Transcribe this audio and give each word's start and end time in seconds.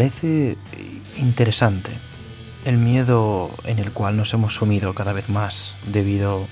Parece 0.00 0.56
interesante 1.18 1.90
el 2.64 2.78
miedo 2.78 3.54
en 3.64 3.78
el 3.78 3.92
cual 3.92 4.16
nos 4.16 4.32
hemos 4.32 4.54
sumido 4.54 4.94
cada 4.94 5.12
vez 5.12 5.28
más 5.28 5.76
debido, 5.86 6.46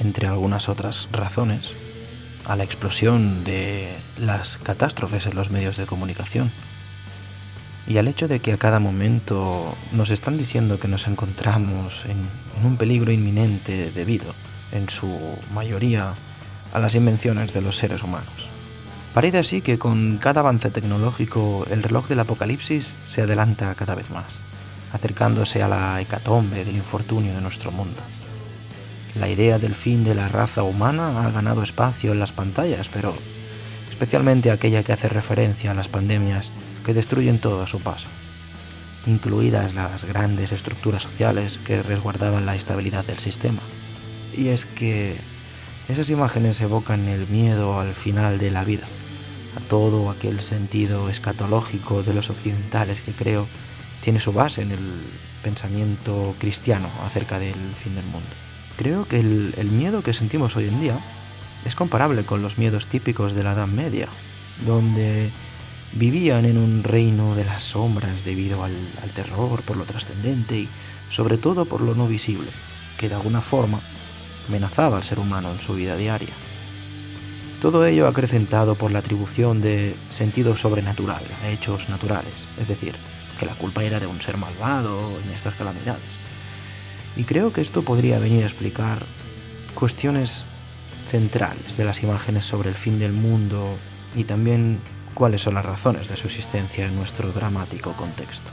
entre 0.00 0.28
algunas 0.28 0.70
otras 0.70 1.10
razones, 1.12 1.74
a 2.46 2.56
la 2.56 2.64
explosión 2.64 3.44
de 3.44 3.90
las 4.16 4.56
catástrofes 4.56 5.26
en 5.26 5.34
los 5.34 5.50
medios 5.50 5.76
de 5.76 5.84
comunicación 5.84 6.52
y 7.86 7.98
al 7.98 8.08
hecho 8.08 8.28
de 8.28 8.40
que 8.40 8.54
a 8.54 8.56
cada 8.56 8.80
momento 8.80 9.76
nos 9.92 10.08
están 10.08 10.38
diciendo 10.38 10.80
que 10.80 10.88
nos 10.88 11.06
encontramos 11.06 12.06
en, 12.06 12.30
un 12.64 12.78
peligro 12.78 13.12
inminente 13.12 13.90
debido, 13.90 14.34
en 14.72 14.88
su 14.88 15.36
mayoría, 15.52 16.14
a 16.72 16.78
las 16.78 16.94
invenciones 16.94 17.52
de 17.52 17.60
los 17.60 17.76
seres 17.76 18.02
humanos. 18.02 18.53
Parece 19.14 19.38
así 19.38 19.60
que 19.60 19.78
con 19.78 20.18
cada 20.18 20.40
avance 20.40 20.70
tecnológico 20.70 21.66
el 21.70 21.84
reloj 21.84 22.08
del 22.08 22.18
apocalipsis 22.18 22.96
se 23.06 23.22
adelanta 23.22 23.72
cada 23.76 23.94
vez 23.94 24.10
más, 24.10 24.40
acercándose 24.92 25.62
a 25.62 25.68
la 25.68 26.00
hecatombe 26.00 26.64
del 26.64 26.74
infortunio 26.74 27.32
de 27.32 27.40
nuestro 27.40 27.70
mundo. 27.70 28.00
La 29.14 29.28
idea 29.28 29.60
del 29.60 29.76
fin 29.76 30.02
de 30.02 30.16
la 30.16 30.28
raza 30.28 30.64
humana 30.64 31.24
ha 31.24 31.30
ganado 31.30 31.62
espacio 31.62 32.10
en 32.10 32.18
las 32.18 32.32
pantallas, 32.32 32.88
pero 32.88 33.14
especialmente 33.88 34.50
aquella 34.50 34.82
que 34.82 34.92
hace 34.92 35.08
referencia 35.08 35.70
a 35.70 35.74
las 35.74 35.86
pandemias 35.86 36.50
que 36.84 36.92
destruyen 36.92 37.38
todo 37.38 37.62
a 37.62 37.68
su 37.68 37.78
paso, 37.78 38.08
incluidas 39.06 39.74
las 39.74 40.04
grandes 40.04 40.50
estructuras 40.50 41.04
sociales 41.04 41.60
que 41.64 41.84
resguardaban 41.84 42.46
la 42.46 42.56
estabilidad 42.56 43.04
del 43.04 43.20
sistema. 43.20 43.60
Y 44.36 44.48
es 44.48 44.66
que 44.66 45.16
esas 45.88 46.10
imágenes 46.10 46.60
evocan 46.60 47.06
el 47.06 47.28
miedo 47.28 47.78
al 47.78 47.94
final 47.94 48.38
de 48.38 48.50
la 48.50 48.64
vida, 48.64 48.88
a 49.56 49.60
todo 49.60 50.10
aquel 50.10 50.40
sentido 50.40 51.08
escatológico 51.08 52.02
de 52.02 52.14
los 52.14 52.30
occidentales 52.30 53.02
que 53.02 53.12
creo 53.12 53.46
tiene 54.02 54.20
su 54.20 54.32
base 54.32 54.62
en 54.62 54.72
el 54.72 55.02
pensamiento 55.42 56.34
cristiano 56.38 56.90
acerca 57.04 57.38
del 57.38 57.54
fin 57.82 57.94
del 57.94 58.04
mundo. 58.04 58.28
Creo 58.76 59.06
que 59.06 59.20
el, 59.20 59.70
miedo 59.70 60.02
que 60.02 60.12
sentimos 60.12 60.56
hoy 60.56 60.68
en 60.68 60.80
día 60.80 60.98
es 61.64 61.74
comparable 61.74 62.24
con 62.24 62.42
los 62.42 62.58
miedos 62.58 62.86
típicos 62.86 63.34
de 63.34 63.44
la 63.44 63.52
Edad 63.52 63.68
Media, 63.68 64.08
donde 64.66 65.30
vivían 65.92 66.44
en 66.44 66.58
un 66.58 66.82
reino 66.82 67.36
de 67.36 67.44
las 67.44 67.62
sombras 67.62 68.24
debido 68.24 68.64
al, 68.64 68.74
terror 69.14 69.62
por 69.62 69.76
lo 69.76 69.84
trascendente 69.84 70.58
y 70.58 70.68
sobre 71.08 71.38
todo 71.38 71.66
por 71.66 71.80
lo 71.80 71.94
no 71.94 72.08
visible, 72.08 72.50
que 72.98 73.08
de 73.08 73.14
alguna 73.14 73.40
forma 73.40 73.80
amenazaba 74.48 74.96
al 74.96 75.04
ser 75.04 75.20
humano 75.20 75.52
en 75.52 75.60
su 75.60 75.74
vida 75.74 75.96
diaria. 75.96 76.34
Todo 77.64 77.86
ello 77.86 78.06
acrecentado 78.06 78.74
por 78.74 78.90
la 78.90 78.98
atribución 78.98 79.62
de 79.62 79.96
sentido 80.10 80.54
sobrenatural 80.54 81.24
a 81.42 81.48
hechos 81.48 81.88
naturales, 81.88 82.46
es 82.60 82.68
decir, 82.68 82.94
que 83.40 83.46
la 83.46 83.54
culpa 83.54 83.82
era 83.82 83.98
de 83.98 84.06
un 84.06 84.20
ser 84.20 84.36
malvado 84.36 85.10
en 85.24 85.30
estas 85.30 85.54
calamidades. 85.54 86.02
Y 87.16 87.24
creo 87.24 87.54
que 87.54 87.62
esto 87.62 87.80
podría 87.80 88.18
venir 88.18 88.42
a 88.42 88.48
explicar 88.48 89.06
cuestiones 89.74 90.44
centrales 91.08 91.78
de 91.78 91.86
las 91.86 92.02
imágenes 92.02 92.44
sobre 92.44 92.68
el 92.68 92.74
fin 92.74 92.98
del 92.98 93.12
mundo 93.12 93.64
y 94.14 94.24
también 94.24 94.80
cuáles 95.14 95.40
son 95.40 95.54
las 95.54 95.64
razones 95.64 96.06
de 96.08 96.18
su 96.18 96.26
existencia 96.26 96.84
en 96.84 96.94
nuestro 96.94 97.32
dramático 97.32 97.92
contexto. 97.92 98.50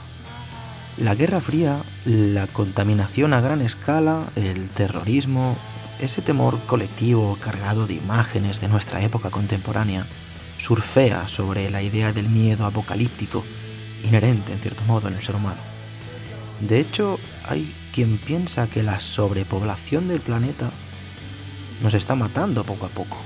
La 0.96 1.14
Guerra 1.14 1.42
Fría, 1.42 1.82
la 2.06 2.46
contaminación 2.46 3.34
a 3.34 3.42
gran 3.42 3.60
escala, 3.60 4.28
el 4.36 4.70
terrorismo, 4.70 5.58
ese 6.02 6.20
temor 6.20 6.58
colectivo 6.66 7.38
cargado 7.40 7.86
de 7.86 7.94
imágenes 7.94 8.60
de 8.60 8.66
nuestra 8.66 9.02
época 9.02 9.30
contemporánea, 9.30 10.04
surfea 10.58 11.28
sobre 11.28 11.70
la 11.70 11.80
idea 11.80 12.12
del 12.12 12.28
miedo 12.28 12.66
apocalíptico, 12.66 13.44
inherente 14.04 14.52
en 14.52 14.58
cierto 14.58 14.82
modo 14.84 15.06
en 15.06 15.14
el 15.14 15.22
ser 15.22 15.36
humano. 15.36 15.60
De 16.60 16.80
hecho, 16.80 17.20
hay 17.44 17.72
quien 17.94 18.18
piensa 18.18 18.66
que 18.66 18.82
la 18.82 18.98
sobrepoblación 18.98 20.08
del 20.08 20.20
planeta 20.20 20.70
nos 21.82 21.94
está 21.94 22.16
matando 22.16 22.64
poco 22.64 22.86
a 22.86 22.88
poco, 22.88 23.18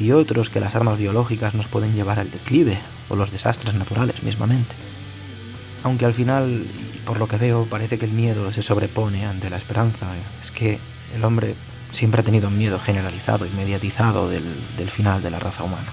y 0.00 0.10
otros 0.10 0.50
que 0.50 0.60
las 0.60 0.74
armas 0.74 0.98
biológicas 0.98 1.54
nos 1.54 1.68
pueden 1.68 1.94
llevar 1.94 2.18
al 2.18 2.30
declive 2.30 2.80
o 3.08 3.14
los 3.14 3.30
desastres 3.30 3.74
naturales 3.74 4.24
mismamente. 4.24 4.74
Aunque 5.84 6.06
al 6.06 6.14
final, 6.14 6.66
por 7.06 7.20
lo 7.20 7.28
que 7.28 7.36
veo, 7.36 7.66
parece 7.66 7.98
que 7.98 8.06
el 8.06 8.12
miedo 8.12 8.52
se 8.52 8.62
sobrepone 8.62 9.26
ante 9.26 9.48
la 9.48 9.56
esperanza. 9.58 10.08
Es 10.42 10.50
que 10.50 10.80
el 11.14 11.24
hombre 11.24 11.54
siempre 11.90 12.20
ha 12.20 12.24
tenido 12.24 12.48
un 12.48 12.58
miedo 12.58 12.78
generalizado 12.78 13.46
y 13.46 13.50
mediatizado 13.50 14.28
del, 14.28 14.90
final 14.90 15.22
de 15.22 15.30
la 15.30 15.38
raza 15.38 15.64
humana. 15.64 15.92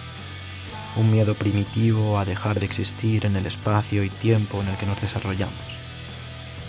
Un 0.95 1.11
miedo 1.11 1.35
primitivo 1.35 2.19
a 2.19 2.25
dejar 2.25 2.59
de 2.59 2.66
existir 2.66 3.25
en 3.25 3.35
el 3.35 3.45
espacio 3.45 4.03
y 4.03 4.09
tiempo 4.09 4.61
en 4.61 4.69
el 4.69 4.78
que 4.78 4.85
nos 4.85 5.01
desarrollamos 5.01 5.53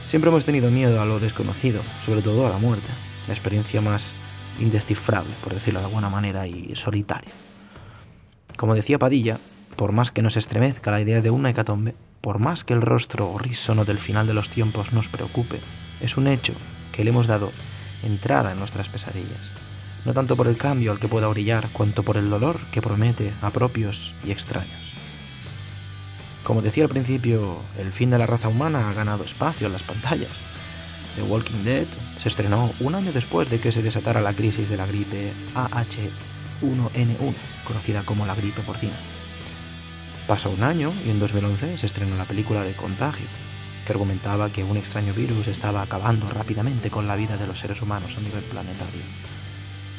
Siempre 0.06 0.30
hemos 0.30 0.44
tenido 0.44 0.70
miedo 0.70 1.00
a 1.00 1.04
lo 1.04 1.18
desconocido, 1.18 1.82
sobre 2.04 2.22
todo 2.22 2.46
a 2.46 2.50
la 2.50 2.58
muerte, 2.58 2.86
la 3.26 3.34
experiencia 3.34 3.80
más 3.80 4.12
indescifrable, 4.60 5.32
por 5.42 5.52
decirlo 5.52 5.80
de 5.80 5.86
alguna 5.86 6.08
manera, 6.08 6.46
y 6.46 6.74
solitaria. 6.76 7.32
Como 8.56 8.76
decía 8.76 9.00
Padilla, 9.00 9.38
por 9.74 9.90
más 9.90 10.12
que 10.12 10.22
nos 10.22 10.36
estremezca 10.36 10.92
la 10.92 11.00
idea 11.00 11.20
de 11.20 11.30
una 11.30 11.50
hecatombe, 11.50 11.94
por 12.20 12.38
más 12.38 12.64
que 12.64 12.72
el 12.72 12.82
rostro 12.82 13.30
horrísono 13.30 13.84
del 13.84 13.98
final 13.98 14.26
de 14.26 14.34
los 14.34 14.48
tiempos 14.48 14.92
nos 14.92 15.08
preocupe, 15.08 15.60
es 16.00 16.16
un 16.16 16.28
hecho 16.28 16.54
que 16.92 17.02
le 17.04 17.10
hemos 17.10 17.26
dado 17.26 17.52
entrada 18.02 18.52
en 18.52 18.58
nuestras 18.58 18.88
pesadillas, 18.88 19.50
no 20.04 20.14
tanto 20.14 20.36
por 20.36 20.46
el 20.48 20.56
cambio 20.56 20.92
al 20.92 20.98
que 20.98 21.08
pueda 21.08 21.28
orillar, 21.28 21.68
cuanto 21.72 22.02
por 22.02 22.16
el 22.16 22.30
dolor 22.30 22.58
que 22.70 22.82
promete 22.82 23.32
a 23.42 23.50
propios 23.50 24.14
y 24.24 24.30
extraños. 24.30 24.86
Como 26.44 26.62
decía 26.62 26.84
al 26.84 26.90
principio, 26.90 27.60
el 27.76 27.92
fin 27.92 28.10
de 28.10 28.18
la 28.18 28.26
raza 28.26 28.48
humana 28.48 28.88
ha 28.88 28.92
ganado 28.92 29.24
espacio 29.24 29.66
en 29.66 29.72
las 29.72 29.82
pantallas. 29.82 30.40
The 31.16 31.22
Walking 31.22 31.64
Dead 31.64 31.88
se 32.18 32.28
estrenó 32.28 32.72
un 32.78 32.94
año 32.94 33.10
después 33.12 33.50
de 33.50 33.58
que 33.58 33.72
se 33.72 33.82
desatara 33.82 34.20
la 34.20 34.32
crisis 34.32 34.68
de 34.68 34.76
la 34.76 34.86
gripe 34.86 35.32
AH1N1, 35.54 37.34
conocida 37.64 38.04
como 38.04 38.26
la 38.26 38.36
gripe 38.36 38.62
porcina. 38.62 38.96
Pasó 40.28 40.50
un 40.50 40.62
año 40.62 40.92
y 41.04 41.10
en 41.10 41.18
2011 41.18 41.78
se 41.78 41.86
estrenó 41.86 42.16
la 42.16 42.26
película 42.26 42.62
de 42.62 42.74
Contagio, 42.74 43.26
que 43.86 43.92
argumentaba 43.92 44.50
que 44.50 44.64
un 44.64 44.76
extraño 44.76 45.14
virus 45.14 45.46
estaba 45.46 45.80
acabando 45.80 46.28
rápidamente 46.28 46.90
con 46.90 47.06
la 47.06 47.16
vida 47.16 47.38
de 47.38 47.46
los 47.46 47.60
seres 47.60 47.80
humanos 47.80 48.16
a 48.18 48.20
nivel 48.20 48.42
planetario. 48.42 49.00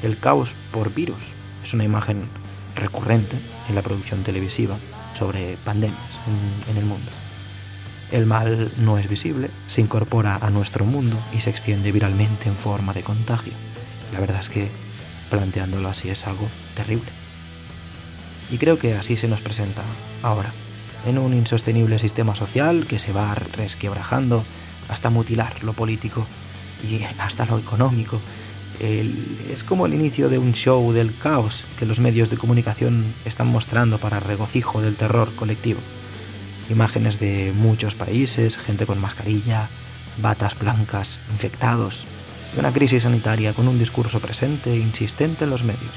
El 0.04 0.20
caos 0.20 0.56
por 0.72 0.94
virus 0.94 1.34
es 1.64 1.74
una 1.74 1.86
imagen 1.86 2.30
recurrente 2.76 3.38
en 3.68 3.76
la 3.76 3.82
producción 3.82 4.24
televisiva 4.24 4.78
sobre 5.14 5.58
pandemias 5.58 6.20
en, 6.70 6.78
el 6.78 6.86
mundo. 6.86 7.12
El 8.12 8.26
mal 8.26 8.72
no 8.78 9.00
es 9.00 9.10
visible, 9.10 9.50
se 9.66 9.82
incorpora 9.82 10.36
a 10.36 10.50
nuestro 10.50 10.86
mundo 10.86 11.18
y 11.34 11.42
se 11.42 11.50
extiende 11.50 11.92
viralmente 11.92 12.48
en 12.48 12.56
forma 12.56 12.94
de 12.94 13.04
contagio. 13.04 13.54
La 14.14 14.20
verdad 14.20 14.40
es 14.40 14.50
que 14.50 14.70
planteándolo 15.30 15.90
así 15.90 16.10
es 16.10 16.28
algo 16.28 16.48
terrible. 16.76 17.10
Y 18.52 18.58
creo 18.58 18.78
que 18.78 18.94
así 18.96 19.18
se 19.18 19.28
nos 19.28 19.42
presenta 19.42 19.84
ahora, 20.22 20.54
en 21.06 21.18
un 21.18 21.34
insostenible 21.34 22.00
sistema 22.00 22.36
social 22.36 22.88
que 22.88 23.00
se 23.00 23.12
va 23.12 23.36
resquebrajando 23.36 24.44
hasta 24.90 25.10
mutilar 25.10 25.64
lo 25.64 25.74
político 25.74 26.26
y 26.84 27.04
hasta 27.20 27.46
lo 27.46 27.58
económico 27.58 28.20
es 28.80 29.64
como 29.64 29.86
el 29.86 29.94
inicio 29.94 30.30
de 30.30 30.38
un 30.38 30.54
show 30.54 30.92
del 30.94 31.18
caos 31.18 31.64
que 31.80 31.86
los 31.86 32.00
medios 32.00 32.30
de 32.30 32.38
comunicación 32.38 33.14
están 33.26 33.48
mostrando 33.48 33.98
para 33.98 34.20
regocijo 34.20 34.82
del 34.82 34.96
terror 34.96 35.34
colectivo. 35.36 35.80
Imágenes 36.70 37.20
de 37.20 37.54
muchos 37.56 37.96
países, 37.96 38.58
gente 38.58 38.86
con 38.86 39.00
mascarilla, 39.00 39.70
batas 40.22 40.58
blancas, 40.60 41.20
infectados, 41.32 42.06
y 42.56 42.60
una 42.60 42.74
crisis 42.74 43.04
sanitaria 43.04 43.54
con 43.54 43.68
un 43.68 43.80
discurso 43.80 44.20
presente 44.20 44.72
e 44.74 44.78
insistente 44.78 45.46
en 45.46 45.50
los 45.50 45.64
medios, 45.64 45.96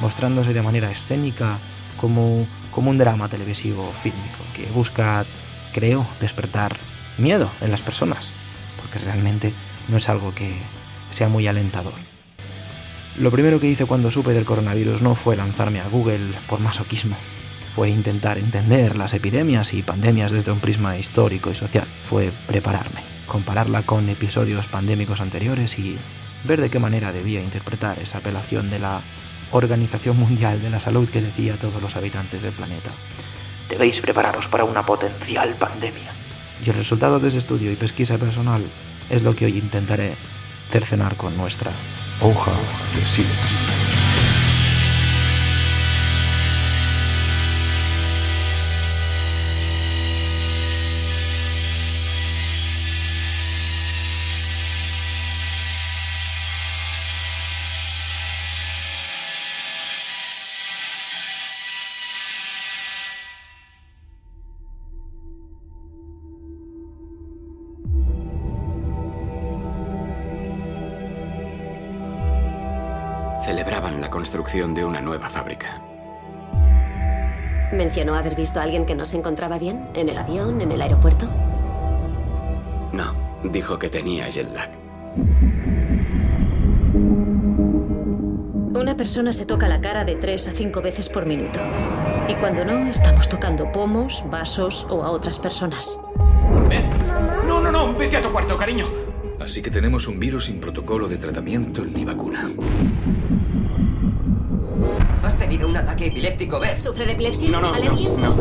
mostrándose 0.00 0.54
de 0.54 0.62
manera 0.62 0.90
escénica 0.90 1.58
como, 2.00 2.46
como 2.70 2.90
un 2.90 2.98
drama 2.98 3.28
televisivo 3.28 3.92
fílmico 3.92 4.38
que 4.54 4.66
busca, 4.66 5.24
creo, 5.72 6.06
despertar 6.20 6.76
miedo 7.18 7.50
en 7.60 7.70
las 7.70 7.82
personas, 7.82 8.32
porque 8.80 8.98
realmente 8.98 9.52
no 9.88 9.96
es 9.96 10.08
algo 10.08 10.34
que 10.34 10.54
sea 11.10 11.28
muy 11.28 11.46
alentador. 11.46 11.94
Lo 13.18 13.30
primero 13.30 13.60
que 13.60 13.68
hice 13.68 13.86
cuando 13.86 14.10
supe 14.10 14.32
del 14.32 14.44
coronavirus 14.44 15.02
no 15.02 15.14
fue 15.14 15.36
lanzarme 15.36 15.80
a 15.80 15.88
Google 15.88 16.32
por 16.48 16.58
masoquismo, 16.58 17.16
fue 17.74 17.90
intentar 17.90 18.38
entender 18.38 18.96
las 18.96 19.14
epidemias 19.14 19.72
y 19.72 19.82
pandemias 19.82 20.32
desde 20.32 20.52
un 20.52 20.60
prisma 20.60 20.98
histórico 20.98 21.50
y 21.50 21.54
social, 21.54 21.86
fue 22.08 22.32
prepararme, 22.46 23.00
compararla 23.26 23.82
con 23.82 24.08
episodios 24.08 24.66
pandémicos 24.66 25.20
anteriores 25.20 25.78
y 25.78 25.96
ver 26.44 26.60
de 26.60 26.70
qué 26.70 26.78
manera 26.78 27.12
debía 27.12 27.42
interpretar 27.42 27.98
esa 27.98 28.18
apelación 28.18 28.70
de 28.70 28.78
la 28.78 29.00
Organización 29.52 30.18
Mundial 30.18 30.60
de 30.62 30.70
la 30.70 30.80
Salud 30.80 31.08
que 31.08 31.20
decía 31.20 31.54
a 31.54 31.56
todos 31.56 31.80
los 31.80 31.96
habitantes 31.96 32.42
del 32.42 32.52
planeta. 32.52 32.90
Debéis 33.68 34.00
prepararos 34.00 34.46
para 34.46 34.64
una 34.64 34.84
potencial 34.84 35.54
pandemia. 35.54 36.12
Y 36.64 36.70
el 36.70 36.76
resultado 36.76 37.18
de 37.20 37.28
ese 37.28 37.38
estudio 37.38 37.70
y 37.72 37.76
pesquisa 37.76 38.18
personal 38.18 38.62
es 39.10 39.22
lo 39.22 39.34
que 39.34 39.46
hoy 39.46 39.58
intentaré 39.58 40.14
cercenar 40.70 41.16
con 41.16 41.36
nuestra 41.36 41.70
hoja 42.20 42.52
de 42.94 43.06
sílex. 43.06 43.83
Celebraban 73.44 74.00
la 74.00 74.08
construcción 74.08 74.72
de 74.72 74.86
una 74.86 75.02
nueva 75.02 75.28
fábrica. 75.28 75.82
¿Mencionó 77.72 78.14
haber 78.14 78.34
visto 78.34 78.58
a 78.58 78.62
alguien 78.62 78.86
que 78.86 78.94
no 78.94 79.04
se 79.04 79.18
encontraba 79.18 79.58
bien? 79.58 79.88
¿En 79.94 80.08
el 80.08 80.16
avión? 80.16 80.62
¿En 80.62 80.72
el 80.72 80.80
aeropuerto? 80.80 81.26
No, 82.92 83.12
dijo 83.42 83.78
que 83.78 83.90
tenía 83.90 84.30
jet 84.30 84.50
lag. 84.54 84.70
Una 88.74 88.96
persona 88.96 89.30
se 89.32 89.44
toca 89.44 89.68
la 89.68 89.82
cara 89.82 90.04
de 90.04 90.14
tres 90.16 90.48
a 90.48 90.52
cinco 90.52 90.80
veces 90.80 91.10
por 91.10 91.26
minuto. 91.26 91.60
Y 92.28 92.34
cuando 92.36 92.64
no, 92.64 92.88
estamos 92.88 93.28
tocando 93.28 93.70
pomos, 93.72 94.24
vasos 94.30 94.86
o 94.88 95.04
a 95.04 95.10
otras 95.10 95.38
personas. 95.38 96.00
Beth. 96.68 96.84
No, 97.46 97.60
no, 97.60 97.70
no, 97.70 97.94
vete 97.94 98.16
a 98.16 98.22
tu 98.22 98.30
cuarto, 98.30 98.56
cariño. 98.56 98.86
Así 99.38 99.60
que 99.60 99.70
tenemos 99.70 100.08
un 100.08 100.18
virus 100.18 100.46
sin 100.46 100.60
protocolo 100.60 101.08
de 101.08 101.18
tratamiento 101.18 101.84
ni 101.84 102.04
vacuna. 102.04 102.48
Tenido 105.44 105.68
un 105.68 105.76
ataque 105.76 106.06
epiléptico, 106.06 106.58
Beth. 106.58 106.78
¿Sufre 106.78 107.04
de 107.04 107.12
epilepsia? 107.12 107.50
No, 107.50 107.60
no, 107.60 107.68
no, 107.68 107.74
¿Alergias? 107.74 108.18
no. 108.18 108.34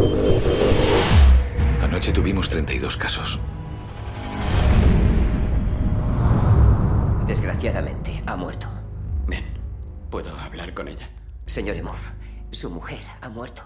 Anoche 1.82 2.14
tuvimos 2.14 2.48
32 2.48 2.96
casos. 2.96 3.42
Desgraciadamente, 7.28 8.24
ha 8.26 8.38
muerto. 8.38 8.68
Ven, 9.28 9.44
¿puedo 10.10 10.34
hablar 10.40 10.74
con 10.74 10.88
ella? 10.88 11.10
Señor 11.46 11.76
Emov, 11.76 11.98
su 12.52 12.70
mujer 12.70 13.02
ha 13.20 13.28
muerto. 13.28 13.64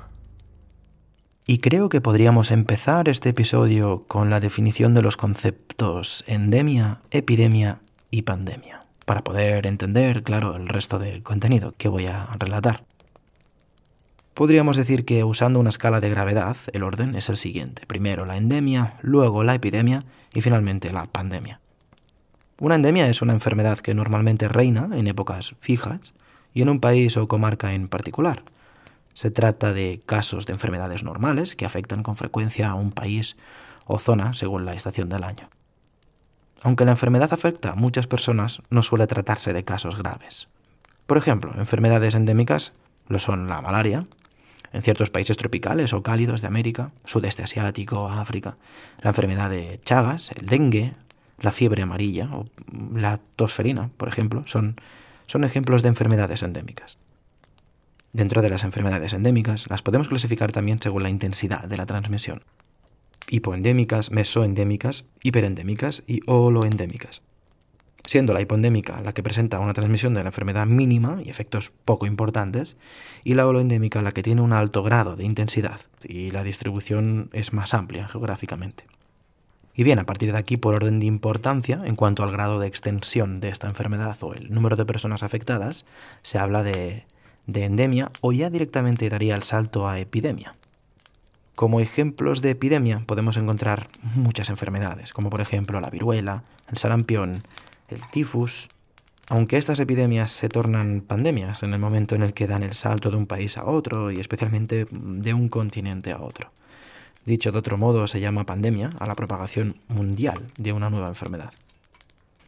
Y 1.45 1.59
creo 1.59 1.89
que 1.89 2.01
podríamos 2.01 2.49
empezar 2.49 3.07
este 3.07 3.29
episodio 3.29 4.05
con 4.07 4.31
la 4.31 4.39
definición 4.39 4.95
de 4.95 5.03
los 5.03 5.15
conceptos 5.15 6.23
endemia, 6.25 7.01
epidemia 7.11 7.81
y 8.09 8.23
pandemia, 8.23 8.87
para 9.05 9.23
poder 9.23 9.67
entender, 9.67 10.23
claro, 10.23 10.55
el 10.55 10.67
resto 10.67 10.97
del 10.97 11.21
contenido 11.21 11.75
que 11.77 11.87
voy 11.87 12.07
a 12.07 12.29
relatar. 12.39 12.87
Podríamos 14.37 14.77
decir 14.77 15.03
que 15.03 15.23
usando 15.23 15.59
una 15.59 15.71
escala 15.71 15.99
de 15.99 16.11
gravedad, 16.11 16.57
el 16.71 16.83
orden 16.83 17.15
es 17.15 17.27
el 17.27 17.37
siguiente. 17.37 17.87
Primero 17.87 18.23
la 18.23 18.37
endemia, 18.37 18.93
luego 19.01 19.43
la 19.43 19.55
epidemia 19.55 20.03
y 20.31 20.41
finalmente 20.41 20.93
la 20.93 21.07
pandemia. 21.07 21.59
Una 22.59 22.75
endemia 22.75 23.09
es 23.09 23.23
una 23.23 23.33
enfermedad 23.33 23.79
que 23.79 23.95
normalmente 23.95 24.47
reina 24.47 24.89
en 24.93 25.07
épocas 25.07 25.55
fijas 25.59 26.13
y 26.53 26.61
en 26.61 26.69
un 26.69 26.79
país 26.79 27.17
o 27.17 27.27
comarca 27.27 27.73
en 27.73 27.87
particular. 27.87 28.43
Se 29.15 29.31
trata 29.31 29.73
de 29.73 30.01
casos 30.05 30.45
de 30.45 30.53
enfermedades 30.53 31.03
normales 31.03 31.55
que 31.55 31.65
afectan 31.65 32.03
con 32.03 32.15
frecuencia 32.15 32.69
a 32.69 32.75
un 32.75 32.91
país 32.91 33.37
o 33.87 33.97
zona 33.97 34.35
según 34.35 34.65
la 34.65 34.75
estación 34.75 35.09
del 35.09 35.23
año. 35.23 35.49
Aunque 36.61 36.85
la 36.85 36.91
enfermedad 36.91 37.33
afecta 37.33 37.71
a 37.71 37.75
muchas 37.75 38.05
personas, 38.05 38.61
no 38.69 38.83
suele 38.83 39.07
tratarse 39.07 39.51
de 39.51 39.63
casos 39.63 39.97
graves. 39.97 40.47
Por 41.07 41.17
ejemplo, 41.17 41.53
enfermedades 41.55 42.13
endémicas 42.13 42.73
lo 43.07 43.19
son 43.19 43.47
la 43.47 43.61
malaria, 43.61 44.05
en 44.73 44.81
ciertos 44.81 45.09
países 45.09 45.37
tropicales 45.37 45.93
o 45.93 46.03
cálidos 46.03 46.41
de 46.41 46.47
América, 46.47 46.91
sudeste 47.05 47.43
asiático, 47.43 48.07
África, 48.07 48.57
la 49.01 49.09
enfermedad 49.09 49.49
de 49.49 49.79
Chagas, 49.83 50.31
el 50.31 50.45
dengue, 50.47 50.93
la 51.39 51.51
fiebre 51.51 51.81
amarilla 51.81 52.29
o 52.33 52.45
la 52.93 53.19
tosferina, 53.35 53.89
por 53.97 54.07
ejemplo, 54.07 54.43
son, 54.45 54.75
son 55.25 55.43
ejemplos 55.43 55.83
de 55.83 55.89
enfermedades 55.89 56.43
endémicas. 56.43 56.97
Dentro 58.13 58.41
de 58.41 58.49
las 58.49 58.63
enfermedades 58.63 59.13
endémicas 59.13 59.69
las 59.69 59.81
podemos 59.81 60.07
clasificar 60.07 60.51
también 60.51 60.81
según 60.81 61.03
la 61.03 61.09
intensidad 61.09 61.65
de 61.65 61.77
la 61.77 61.85
transmisión. 61.85 62.43
Hipoendémicas, 63.29 64.11
mesoendémicas, 64.11 65.03
hiperendémicas 65.21 66.03
y 66.07 66.21
holoendémicas. 66.25 67.21
Siendo 68.07 68.31
la 68.31 68.39
hipondémica 68.39 69.01
la 69.01 69.11
que 69.11 69.21
presenta 69.21 69.59
una 69.59 69.73
transmisión 69.73 70.13
de 70.13 70.23
la 70.23 70.29
enfermedad 70.29 70.65
mínima 70.65 71.19
y 71.21 71.29
efectos 71.29 71.73
poco 71.83 72.05
importantes, 72.05 72.77
y 73.25 73.33
la 73.33 73.45
holoendémica 73.45 74.01
la 74.01 74.13
que 74.13 74.23
tiene 74.23 74.41
un 74.41 74.53
alto 74.53 74.81
grado 74.81 75.17
de 75.17 75.25
intensidad 75.25 75.81
y 76.05 76.29
la 76.29 76.45
distribución 76.45 77.29
es 77.33 77.51
más 77.51 77.73
amplia 77.73 78.07
geográficamente. 78.07 78.85
Y 79.75 79.83
bien, 79.83 79.99
a 79.99 80.05
partir 80.05 80.31
de 80.31 80.37
aquí, 80.37 80.55
por 80.55 80.73
orden 80.73 80.99
de 80.99 81.05
importancia, 81.05 81.81
en 81.83 81.97
cuanto 81.97 82.23
al 82.23 82.31
grado 82.31 82.59
de 82.59 82.67
extensión 82.67 83.41
de 83.41 83.49
esta 83.49 83.67
enfermedad 83.67 84.17
o 84.21 84.33
el 84.33 84.53
número 84.53 84.77
de 84.77 84.85
personas 84.85 85.21
afectadas, 85.21 85.83
se 86.21 86.39
habla 86.39 86.63
de, 86.63 87.03
de 87.45 87.65
endemia 87.65 88.09
o 88.21 88.31
ya 88.31 88.49
directamente 88.49 89.09
daría 89.09 89.35
el 89.35 89.43
salto 89.43 89.85
a 89.85 89.99
epidemia. 89.99 90.55
Como 91.55 91.81
ejemplos 91.81 92.41
de 92.41 92.51
epidemia 92.51 93.03
podemos 93.05 93.35
encontrar 93.35 93.89
muchas 94.15 94.49
enfermedades, 94.49 95.11
como 95.11 95.29
por 95.29 95.41
ejemplo 95.41 95.81
la 95.81 95.89
viruela, 95.89 96.43
el 96.71 96.77
sarampión, 96.77 97.43
el 97.87 98.01
tifus, 98.11 98.69
aunque 99.29 99.57
estas 99.57 99.79
epidemias 99.79 100.31
se 100.31 100.49
tornan 100.49 101.01
pandemias 101.01 101.63
en 101.63 101.73
el 101.73 101.79
momento 101.79 102.15
en 102.15 102.23
el 102.23 102.33
que 102.33 102.47
dan 102.47 102.63
el 102.63 102.73
salto 102.73 103.11
de 103.11 103.17
un 103.17 103.27
país 103.27 103.57
a 103.57 103.65
otro 103.65 104.11
y 104.11 104.19
especialmente 104.19 104.87
de 104.91 105.33
un 105.33 105.49
continente 105.49 106.11
a 106.11 106.21
otro. 106.21 106.51
Dicho 107.25 107.51
de 107.51 107.59
otro 107.59 107.77
modo, 107.77 108.07
se 108.07 108.21
llama 108.21 108.45
pandemia 108.45 108.89
a 108.99 109.05
la 109.05 109.15
propagación 109.15 109.75
mundial 109.89 110.47
de 110.57 110.71
una 110.71 110.89
nueva 110.89 111.09
enfermedad. 111.09 111.51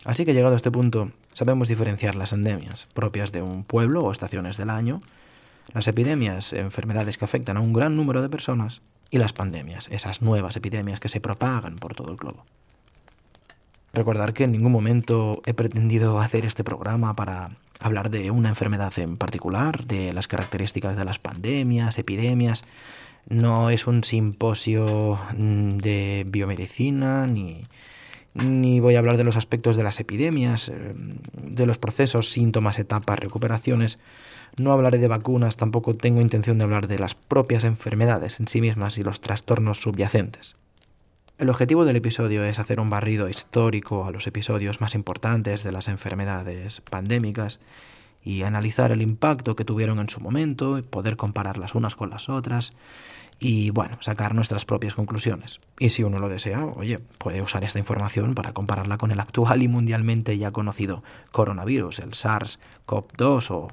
Así 0.05 0.23
que 0.23 0.33
llegado 0.33 0.53
a 0.53 0.57
este 0.57 0.71
punto, 0.71 1.11
sabemos 1.33 1.67
diferenciar 1.67 2.15
las 2.15 2.31
endemias 2.31 2.87
propias 2.93 3.33
de 3.33 3.41
un 3.41 3.65
pueblo 3.65 4.03
o 4.03 4.11
estaciones 4.11 4.55
del 4.55 4.69
año, 4.69 5.01
las 5.73 5.87
epidemias, 5.89 6.53
enfermedades 6.53 7.17
que 7.17 7.25
afectan 7.25 7.57
a 7.57 7.61
un 7.61 7.73
gran 7.73 7.97
número 7.97 8.21
de 8.21 8.29
personas, 8.29 8.81
y 9.11 9.17
las 9.17 9.33
pandemias, 9.33 9.87
esas 9.91 10.21
nuevas 10.21 10.55
epidemias 10.55 10.99
que 10.99 11.09
se 11.09 11.19
propagan 11.19 11.75
por 11.75 11.95
todo 11.95 12.11
el 12.11 12.17
globo. 12.17 12.45
Recordar 13.93 14.33
que 14.33 14.43
en 14.43 14.51
ningún 14.51 14.71
momento 14.71 15.41
he 15.45 15.53
pretendido 15.53 16.19
hacer 16.19 16.45
este 16.45 16.63
programa 16.63 17.15
para 17.15 17.51
hablar 17.79 18.09
de 18.09 18.29
una 18.29 18.49
enfermedad 18.49 18.93
en 18.97 19.17
particular, 19.17 19.85
de 19.85 20.13
las 20.13 20.27
características 20.27 20.95
de 20.95 21.05
las 21.05 21.17
pandemias, 21.19 21.97
epidemias. 21.97 22.63
No 23.27 23.69
es 23.69 23.87
un 23.87 24.03
simposio 24.03 25.19
mm, 25.37 25.77
de 25.77 26.25
biomedicina, 26.27 27.25
ni, 27.25 27.65
ni 28.33 28.79
voy 28.79 28.95
a 28.95 28.99
hablar 28.99 29.17
de 29.17 29.23
los 29.23 29.37
aspectos 29.37 29.75
de 29.75 29.83
las 29.83 29.99
epidemias, 29.99 30.69
eh, 30.69 30.93
de 30.93 31.65
los 31.65 31.77
procesos, 31.77 32.29
síntomas, 32.29 32.79
etapas, 32.79 33.19
recuperaciones. 33.19 33.97
No 34.57 34.71
hablaré 34.73 34.97
de 34.97 35.07
vacunas, 35.07 35.57
tampoco 35.57 35.93
tengo 35.93 36.21
intención 36.21 36.57
de 36.57 36.63
hablar 36.63 36.87
de 36.87 36.99
las 36.99 37.15
propias 37.15 37.63
enfermedades 37.63 38.39
en 38.39 38.47
sí 38.47 38.61
mismas 38.61 38.97
y 38.97 39.03
los 39.03 39.21
trastornos 39.21 39.79
subyacentes. 39.79 40.55
El 41.39 41.49
objetivo 41.49 41.85
del 41.85 41.95
episodio 41.95 42.43
es 42.43 42.59
hacer 42.59 42.81
un 42.81 42.89
barrido 42.89 43.29
histórico 43.29 44.03
a 44.03 44.11
los 44.11 44.27
episodios 44.27 44.81
más 44.81 44.93
importantes 44.93 45.63
de 45.63 45.71
las 45.71 45.87
enfermedades 45.87 46.81
pandémicas 46.81 47.61
y 48.21 48.43
analizar 48.43 48.91
el 48.91 49.01
impacto 49.01 49.55
que 49.55 49.63
tuvieron 49.63 49.99
en 49.99 50.09
su 50.09 50.19
momento, 50.19 50.77
y 50.77 50.81
poder 50.81 51.15
compararlas 51.15 51.75
unas 51.75 51.95
con 51.95 52.09
las 52.09 52.27
otras 52.27 52.73
y, 53.39 53.69
bueno, 53.69 53.95
sacar 54.01 54.35
nuestras 54.35 54.65
propias 54.65 54.95
conclusiones. 54.95 55.61
Y 55.79 55.91
si 55.91 56.03
uno 56.03 56.17
lo 56.17 56.27
desea, 56.27 56.65
oye, 56.65 56.99
puede 56.99 57.41
usar 57.41 57.63
esta 57.63 57.79
información 57.79 58.35
para 58.35 58.51
compararla 58.51 58.97
con 58.97 59.11
el 59.11 59.21
actual 59.21 59.63
y 59.63 59.69
mundialmente 59.69 60.37
ya 60.37 60.51
conocido 60.51 61.05
coronavirus, 61.31 61.99
el 61.99 62.11
SARS-CoV-2 62.11 63.51
o 63.51 63.69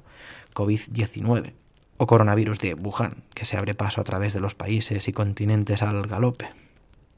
COVID-19, 0.54 1.52
o 1.96 2.06
coronavirus 2.06 2.60
de 2.60 2.74
Wuhan, 2.74 3.24
que 3.34 3.44
se 3.44 3.56
abre 3.56 3.74
paso 3.74 4.00
a 4.00 4.04
través 4.04 4.34
de 4.34 4.40
los 4.40 4.54
países 4.54 5.08
y 5.08 5.12
continentes 5.12 5.82
al 5.82 6.06
galope. 6.06 6.65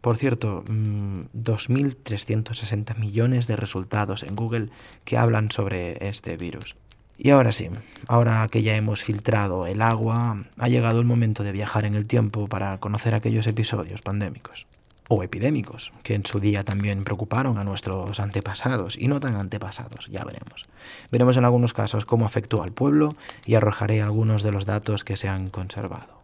Por 0.01 0.17
cierto, 0.17 0.65
2.360 0.65 2.97
mm, 2.97 3.01
millones 3.01 3.47
de 3.47 3.57
resultados 3.57 4.23
en 4.23 4.37
Google 4.37 4.71
que 5.05 5.19
hablan 5.19 5.51
sobre 5.51 6.09
este 6.09 6.37
virus. 6.37 6.77
Y 7.21 7.31
ahora 7.31 7.51
sí, 7.51 7.69
ahora 8.07 8.47
que 8.49 8.63
ya 8.63 8.77
hemos 8.77 9.03
filtrado 9.03 9.67
el 9.67 9.83
agua, 9.83 10.45
ha 10.57 10.69
llegado 10.69 11.01
el 11.01 11.05
momento 11.05 11.43
de 11.43 11.51
viajar 11.51 11.85
en 11.85 11.97
el 11.97 12.07
tiempo 12.07 12.47
para 12.47 12.79
conocer 12.79 13.15
aquellos 13.15 13.49
episodios 13.49 14.03
pandémicos 14.03 14.69
o 15.09 15.23
epidémicos 15.23 15.93
que 16.03 16.15
en 16.15 16.25
su 16.25 16.39
día 16.39 16.65
también 16.65 17.03
preocuparon 17.03 17.59
a 17.59 17.65
nuestros 17.65 18.21
antepasados 18.21 18.97
y 18.97 19.09
no 19.09 19.19
tan 19.19 19.37
antepasados, 19.37 20.07
ya 20.11 20.23
veremos. 20.23 20.67
Veremos 21.11 21.37
en 21.37 21.45
algunos 21.45 21.73
casos 21.73 22.05
cómo 22.05 22.27
afectó 22.27 22.63
al 22.63 22.73
pueblo 22.73 23.17
y 23.47 23.55
arrojaré 23.55 24.03
algunos 24.03 24.43
de 24.43 24.53
los 24.53 24.67
datos 24.67 25.05
que 25.05 25.17
se 25.17 25.29
han 25.29 25.49
conservado. 25.49 26.23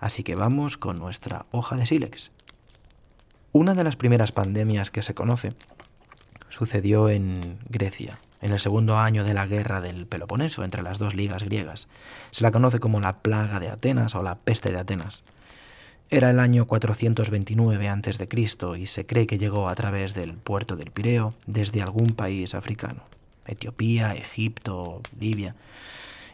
Así 0.00 0.22
que 0.22 0.34
vamos 0.34 0.76
con 0.76 0.98
nuestra 0.98 1.46
hoja 1.50 1.76
de 1.76 1.86
sílex. 1.86 2.30
Una 3.52 3.74
de 3.74 3.82
las 3.82 3.96
primeras 3.96 4.30
pandemias 4.30 4.92
que 4.92 5.02
se 5.02 5.14
conoce 5.14 5.54
sucedió 6.50 7.08
en 7.08 7.58
Grecia, 7.68 8.20
en 8.40 8.52
el 8.52 8.60
segundo 8.60 8.96
año 8.96 9.24
de 9.24 9.34
la 9.34 9.48
guerra 9.48 9.80
del 9.80 10.06
Peloponeso 10.06 10.62
entre 10.62 10.82
las 10.82 11.00
dos 11.00 11.16
ligas 11.16 11.42
griegas. 11.42 11.88
Se 12.30 12.44
la 12.44 12.52
conoce 12.52 12.78
como 12.78 13.00
la 13.00 13.18
plaga 13.18 13.58
de 13.58 13.68
Atenas 13.68 14.14
o 14.14 14.22
la 14.22 14.36
peste 14.36 14.70
de 14.70 14.78
Atenas. 14.78 15.24
Era 16.10 16.30
el 16.30 16.38
año 16.38 16.66
429 16.66 17.88
a.C. 17.88 18.28
y 18.78 18.86
se 18.86 19.06
cree 19.06 19.26
que 19.26 19.38
llegó 19.38 19.68
a 19.68 19.74
través 19.74 20.14
del 20.14 20.34
puerto 20.34 20.76
del 20.76 20.92
Pireo 20.92 21.34
desde 21.46 21.82
algún 21.82 22.14
país 22.14 22.54
africano, 22.54 23.02
Etiopía, 23.46 24.14
Egipto, 24.14 25.02
Libia. 25.18 25.56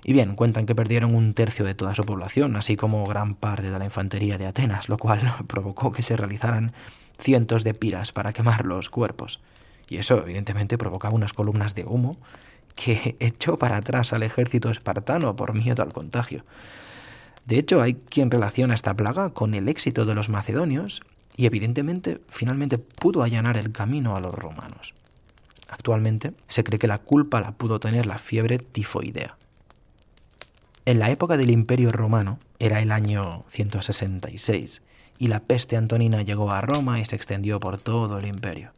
Y 0.05 0.13
bien, 0.13 0.37
cuentan 0.37 0.67
que 0.67 0.75
perdieron 0.75 1.15
un 1.15 1.33
tercio 1.33 1.65
de 1.65 1.75
toda 1.75 1.95
su 1.95 2.05
población, 2.05 2.57
así 2.57 2.77
como 2.77 3.05
gran 3.05 3.35
parte 3.35 3.71
de 3.71 3.79
la 3.79 3.87
infantería 3.87 4.37
de 4.37 4.47
Atenas, 4.47 4.91
lo 4.91 4.99
cual 4.99 5.21
provocó 5.47 5.93
que 5.93 6.03
se 6.03 6.15
realizaran 6.15 6.73
cientos 7.19 7.65
de 7.65 7.75
piras 7.75 8.13
para 8.13 8.33
quemar 8.33 8.65
los 8.65 8.89
cuerpos. 8.91 9.41
Y 9.89 9.99
eso 9.99 10.23
evidentemente 10.23 10.79
provocaba 10.79 11.15
unas 11.15 11.33
columnas 11.33 11.75
de 11.75 11.85
humo 11.85 12.17
que 12.75 13.17
echó 13.21 13.59
para 13.59 13.77
atrás 13.77 14.13
al 14.13 14.23
ejército 14.23 14.71
espartano 14.71 15.37
por 15.37 15.55
miedo 15.55 15.83
al 15.83 15.93
contagio. 15.93 16.45
De 17.45 17.59
hecho, 17.59 17.81
hay 17.81 17.95
quien 17.95 18.31
relaciona 18.31 18.75
esta 18.75 18.95
plaga 18.95 19.31
con 19.31 19.55
el 19.55 19.69
éxito 19.69 20.05
de 20.05 20.15
los 20.15 20.29
macedonios 20.29 21.03
y 21.37 21.47
evidentemente 21.47 22.21
finalmente 22.29 22.79
pudo 22.79 23.23
allanar 23.23 23.57
el 23.57 23.71
camino 23.71 24.17
a 24.17 24.21
los 24.21 24.35
romanos. 24.35 24.95
Actualmente 25.69 26.33
se 26.49 26.65
cree 26.65 26.79
que 26.79 26.87
la 26.87 26.99
culpa 26.99 27.41
la 27.41 27.53
pudo 27.53 27.79
tener 27.81 28.07
la 28.07 28.19
fiebre 28.19 28.59
tifoidea. 28.59 29.37
En 30.85 31.01
la 31.01 31.11
época 31.11 31.37
del 31.37 31.51
Imperio 31.51 31.91
Romano, 31.91 32.39
era 32.59 32.81
el 32.81 32.93
año 32.93 33.45
166, 33.49 34.83
y 35.19 35.29
la 35.29 35.41
peste 35.41 35.77
antonina 35.77 36.23
llegó 36.23 36.51
a 36.51 36.61
Roma 36.61 37.01
y 37.01 37.05
se 37.05 37.17
extendió 37.17 37.61
por 37.61 37.79
todo 37.79 38.19
el 38.19 38.27
imperio. 38.27 38.73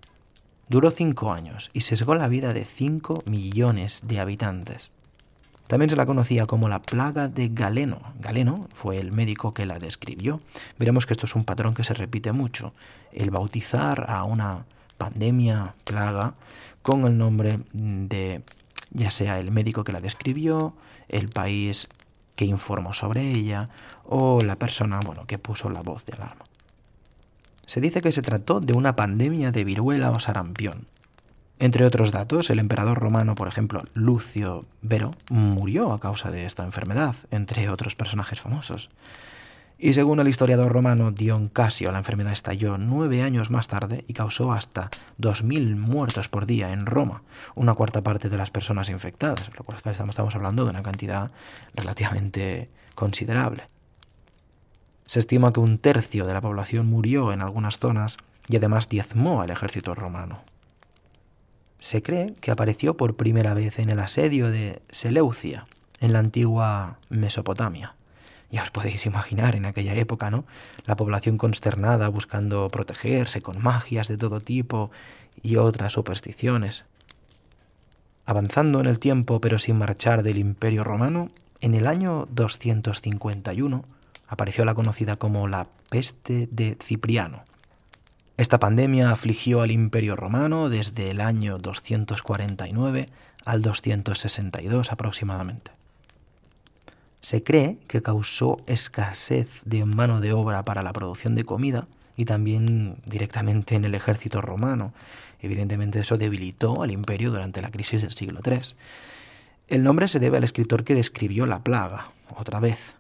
Duró 0.68 0.90
cinco 0.90 1.32
años 1.32 1.70
y 1.72 1.80
sesgó 1.80 2.14
la 2.14 2.28
vida 2.28 2.52
de 2.52 2.64
cinco 2.64 3.22
millones 3.26 4.00
de 4.04 4.20
habitantes. 4.20 4.90
También 5.66 5.90
se 5.90 5.96
la 5.96 6.06
conocía 6.06 6.46
como 6.46 6.68
la 6.68 6.80
plaga 6.80 7.28
de 7.28 7.48
Galeno. 7.48 8.00
Galeno 8.20 8.68
fue 8.74 8.98
el 8.98 9.12
médico 9.12 9.52
que 9.52 9.66
la 9.66 9.78
describió. 9.78 10.40
Veremos 10.78 11.06
que 11.06 11.12
esto 11.12 11.26
es 11.26 11.34
un 11.34 11.44
patrón 11.44 11.74
que 11.74 11.84
se 11.84 11.94
repite 11.94 12.32
mucho. 12.32 12.72
El 13.12 13.30
bautizar 13.30 14.06
a 14.08 14.24
una 14.24 14.64
pandemia, 14.96 15.74
plaga, 15.84 16.34
con 16.82 17.04
el 17.04 17.18
nombre 17.18 17.60
de 17.72 18.42
ya 18.90 19.10
sea 19.10 19.38
el 19.38 19.50
médico 19.50 19.84
que 19.84 19.92
la 19.92 20.00
describió, 20.00 20.74
el 21.08 21.28
país 21.28 21.88
que 22.38 22.44
informó 22.44 22.94
sobre 22.94 23.32
ella 23.32 23.68
o 24.04 24.40
la 24.42 24.54
persona 24.54 25.00
bueno, 25.04 25.26
que 25.26 25.38
puso 25.38 25.70
la 25.70 25.82
voz 25.82 26.06
de 26.06 26.12
alarma. 26.12 26.44
Se 27.66 27.80
dice 27.80 28.00
que 28.00 28.12
se 28.12 28.22
trató 28.22 28.60
de 28.60 28.74
una 28.74 28.94
pandemia 28.94 29.50
de 29.50 29.64
viruela 29.64 30.12
o 30.12 30.20
sarampión. 30.20 30.86
Entre 31.58 31.84
otros 31.84 32.12
datos, 32.12 32.48
el 32.50 32.60
emperador 32.60 33.00
romano, 33.00 33.34
por 33.34 33.48
ejemplo, 33.48 33.82
Lucio 33.92 34.66
Vero, 34.82 35.10
murió 35.28 35.92
a 35.92 35.98
causa 35.98 36.30
de 36.30 36.46
esta 36.46 36.64
enfermedad, 36.64 37.16
entre 37.32 37.68
otros 37.70 37.96
personajes 37.96 38.38
famosos. 38.38 38.88
Y 39.80 39.94
según 39.94 40.18
el 40.18 40.26
historiador 40.26 40.72
romano 40.72 41.12
Dion 41.12 41.48
Casio, 41.48 41.92
la 41.92 41.98
enfermedad 41.98 42.32
estalló 42.32 42.78
nueve 42.78 43.22
años 43.22 43.48
más 43.48 43.68
tarde 43.68 44.04
y 44.08 44.12
causó 44.12 44.50
hasta 44.50 44.90
2.000 45.20 45.76
muertos 45.76 46.28
por 46.28 46.46
día 46.46 46.72
en 46.72 46.84
Roma, 46.84 47.22
una 47.54 47.74
cuarta 47.74 48.02
parte 48.02 48.28
de 48.28 48.36
las 48.36 48.50
personas 48.50 48.88
infectadas, 48.88 49.50
lo 49.56 49.62
cual 49.62 49.76
estamos, 49.76 50.10
estamos 50.10 50.34
hablando 50.34 50.64
de 50.64 50.70
una 50.70 50.82
cantidad 50.82 51.30
relativamente 51.74 52.70
considerable. 52.96 53.68
Se 55.06 55.20
estima 55.20 55.52
que 55.52 55.60
un 55.60 55.78
tercio 55.78 56.26
de 56.26 56.34
la 56.34 56.40
población 56.40 56.86
murió 56.86 57.32
en 57.32 57.40
algunas 57.40 57.78
zonas 57.78 58.16
y 58.48 58.56
además 58.56 58.88
diezmó 58.88 59.42
al 59.42 59.50
ejército 59.50 59.94
romano. 59.94 60.42
Se 61.78 62.02
cree 62.02 62.34
que 62.40 62.50
apareció 62.50 62.96
por 62.96 63.14
primera 63.14 63.54
vez 63.54 63.78
en 63.78 63.90
el 63.90 64.00
asedio 64.00 64.50
de 64.50 64.82
Seleucia, 64.90 65.68
en 66.00 66.12
la 66.12 66.18
antigua 66.18 66.98
Mesopotamia. 67.10 67.94
Ya 68.50 68.62
os 68.62 68.70
podéis 68.70 69.04
imaginar 69.04 69.56
en 69.56 69.66
aquella 69.66 69.94
época, 69.94 70.30
¿no? 70.30 70.44
La 70.86 70.96
población 70.96 71.36
consternada 71.36 72.08
buscando 72.08 72.68
protegerse 72.70 73.42
con 73.42 73.62
magias 73.62 74.08
de 74.08 74.16
todo 74.16 74.40
tipo 74.40 74.90
y 75.42 75.56
otras 75.56 75.92
supersticiones. 75.92 76.84
Avanzando 78.24 78.80
en 78.80 78.86
el 78.86 78.98
tiempo 78.98 79.40
pero 79.40 79.58
sin 79.58 79.76
marchar 79.76 80.22
del 80.22 80.38
imperio 80.38 80.84
romano, 80.84 81.28
en 81.60 81.74
el 81.74 81.86
año 81.86 82.26
251 82.30 83.84
apareció 84.28 84.64
la 84.64 84.74
conocida 84.74 85.16
como 85.16 85.48
la 85.48 85.66
peste 85.90 86.48
de 86.50 86.76
Cipriano. 86.82 87.42
Esta 88.36 88.60
pandemia 88.60 89.10
afligió 89.10 89.62
al 89.62 89.72
imperio 89.72 90.14
romano 90.14 90.68
desde 90.68 91.10
el 91.10 91.20
año 91.20 91.58
249 91.58 93.08
al 93.44 93.62
262 93.62 94.92
aproximadamente. 94.92 95.77
Se 97.20 97.42
cree 97.42 97.78
que 97.88 98.02
causó 98.02 98.60
escasez 98.66 99.62
de 99.64 99.84
mano 99.84 100.20
de 100.20 100.32
obra 100.32 100.64
para 100.64 100.82
la 100.82 100.92
producción 100.92 101.34
de 101.34 101.44
comida 101.44 101.86
y 102.16 102.24
también 102.24 102.96
directamente 103.06 103.74
en 103.74 103.84
el 103.84 103.94
ejército 103.94 104.40
romano. 104.40 104.92
Evidentemente 105.40 106.00
eso 106.00 106.16
debilitó 106.16 106.82
al 106.82 106.90
imperio 106.90 107.30
durante 107.30 107.62
la 107.62 107.70
crisis 107.70 108.02
del 108.02 108.12
siglo 108.12 108.40
III. 108.44 108.58
El 109.68 109.82
nombre 109.82 110.08
se 110.08 110.18
debe 110.18 110.38
al 110.38 110.44
escritor 110.44 110.84
que 110.84 110.94
describió 110.94 111.46
la 111.46 111.62
plaga, 111.62 112.08
otra 112.36 112.58
vez, 112.58 112.94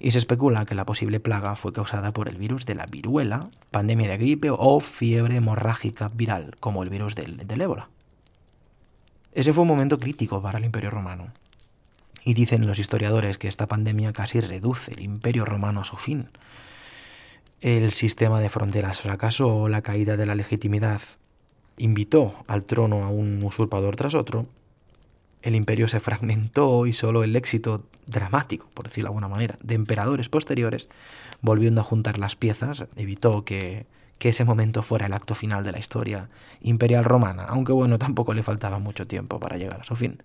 y 0.00 0.10
se 0.10 0.18
especula 0.18 0.66
que 0.66 0.74
la 0.74 0.84
posible 0.84 1.20
plaga 1.20 1.54
fue 1.54 1.72
causada 1.72 2.12
por 2.12 2.28
el 2.28 2.36
virus 2.36 2.66
de 2.66 2.74
la 2.74 2.86
viruela, 2.86 3.48
pandemia 3.70 4.10
de 4.10 4.18
gripe 4.18 4.50
o 4.50 4.80
fiebre 4.80 5.36
hemorrágica 5.36 6.08
viral, 6.08 6.56
como 6.58 6.82
el 6.82 6.90
virus 6.90 7.14
del, 7.14 7.46
del 7.46 7.60
ébola. 7.60 7.88
Ese 9.32 9.52
fue 9.52 9.62
un 9.62 9.68
momento 9.68 9.98
crítico 9.98 10.42
para 10.42 10.58
el 10.58 10.64
imperio 10.64 10.90
romano. 10.90 11.28
Y 12.24 12.34
dicen 12.34 12.66
los 12.66 12.78
historiadores 12.78 13.38
que 13.38 13.48
esta 13.48 13.66
pandemia 13.66 14.12
casi 14.12 14.40
reduce 14.40 14.92
el 14.92 15.00
imperio 15.00 15.44
romano 15.44 15.80
a 15.80 15.84
su 15.84 15.96
fin. 15.96 16.28
El 17.60 17.90
sistema 17.92 18.40
de 18.40 18.48
fronteras 18.48 19.00
fracasó, 19.00 19.68
la 19.68 19.82
caída 19.82 20.16
de 20.16 20.26
la 20.26 20.34
legitimidad 20.34 21.00
invitó 21.78 22.34
al 22.46 22.64
trono 22.64 23.04
a 23.04 23.08
un 23.08 23.42
usurpador 23.42 23.96
tras 23.96 24.14
otro, 24.14 24.46
el 25.42 25.56
imperio 25.56 25.88
se 25.88 26.00
fragmentó 26.00 26.86
y 26.86 26.92
solo 26.92 27.24
el 27.24 27.34
éxito 27.34 27.84
dramático, 28.06 28.68
por 28.74 28.86
decirlo 28.86 29.08
de 29.08 29.10
alguna 29.10 29.28
manera, 29.28 29.58
de 29.62 29.74
emperadores 29.74 30.28
posteriores, 30.28 30.88
volviendo 31.40 31.80
a 31.80 31.84
juntar 31.84 32.18
las 32.18 32.36
piezas, 32.36 32.84
evitó 32.96 33.44
que, 33.44 33.86
que 34.18 34.28
ese 34.28 34.44
momento 34.44 34.82
fuera 34.82 35.06
el 35.06 35.12
acto 35.12 35.34
final 35.34 35.64
de 35.64 35.72
la 35.72 35.78
historia 35.78 36.28
imperial 36.60 37.04
romana, 37.04 37.44
aunque 37.44 37.72
bueno, 37.72 37.98
tampoco 37.98 38.34
le 38.34 38.44
faltaba 38.44 38.78
mucho 38.78 39.06
tiempo 39.06 39.40
para 39.40 39.56
llegar 39.56 39.80
a 39.80 39.84
su 39.84 39.96
fin. 39.96 40.22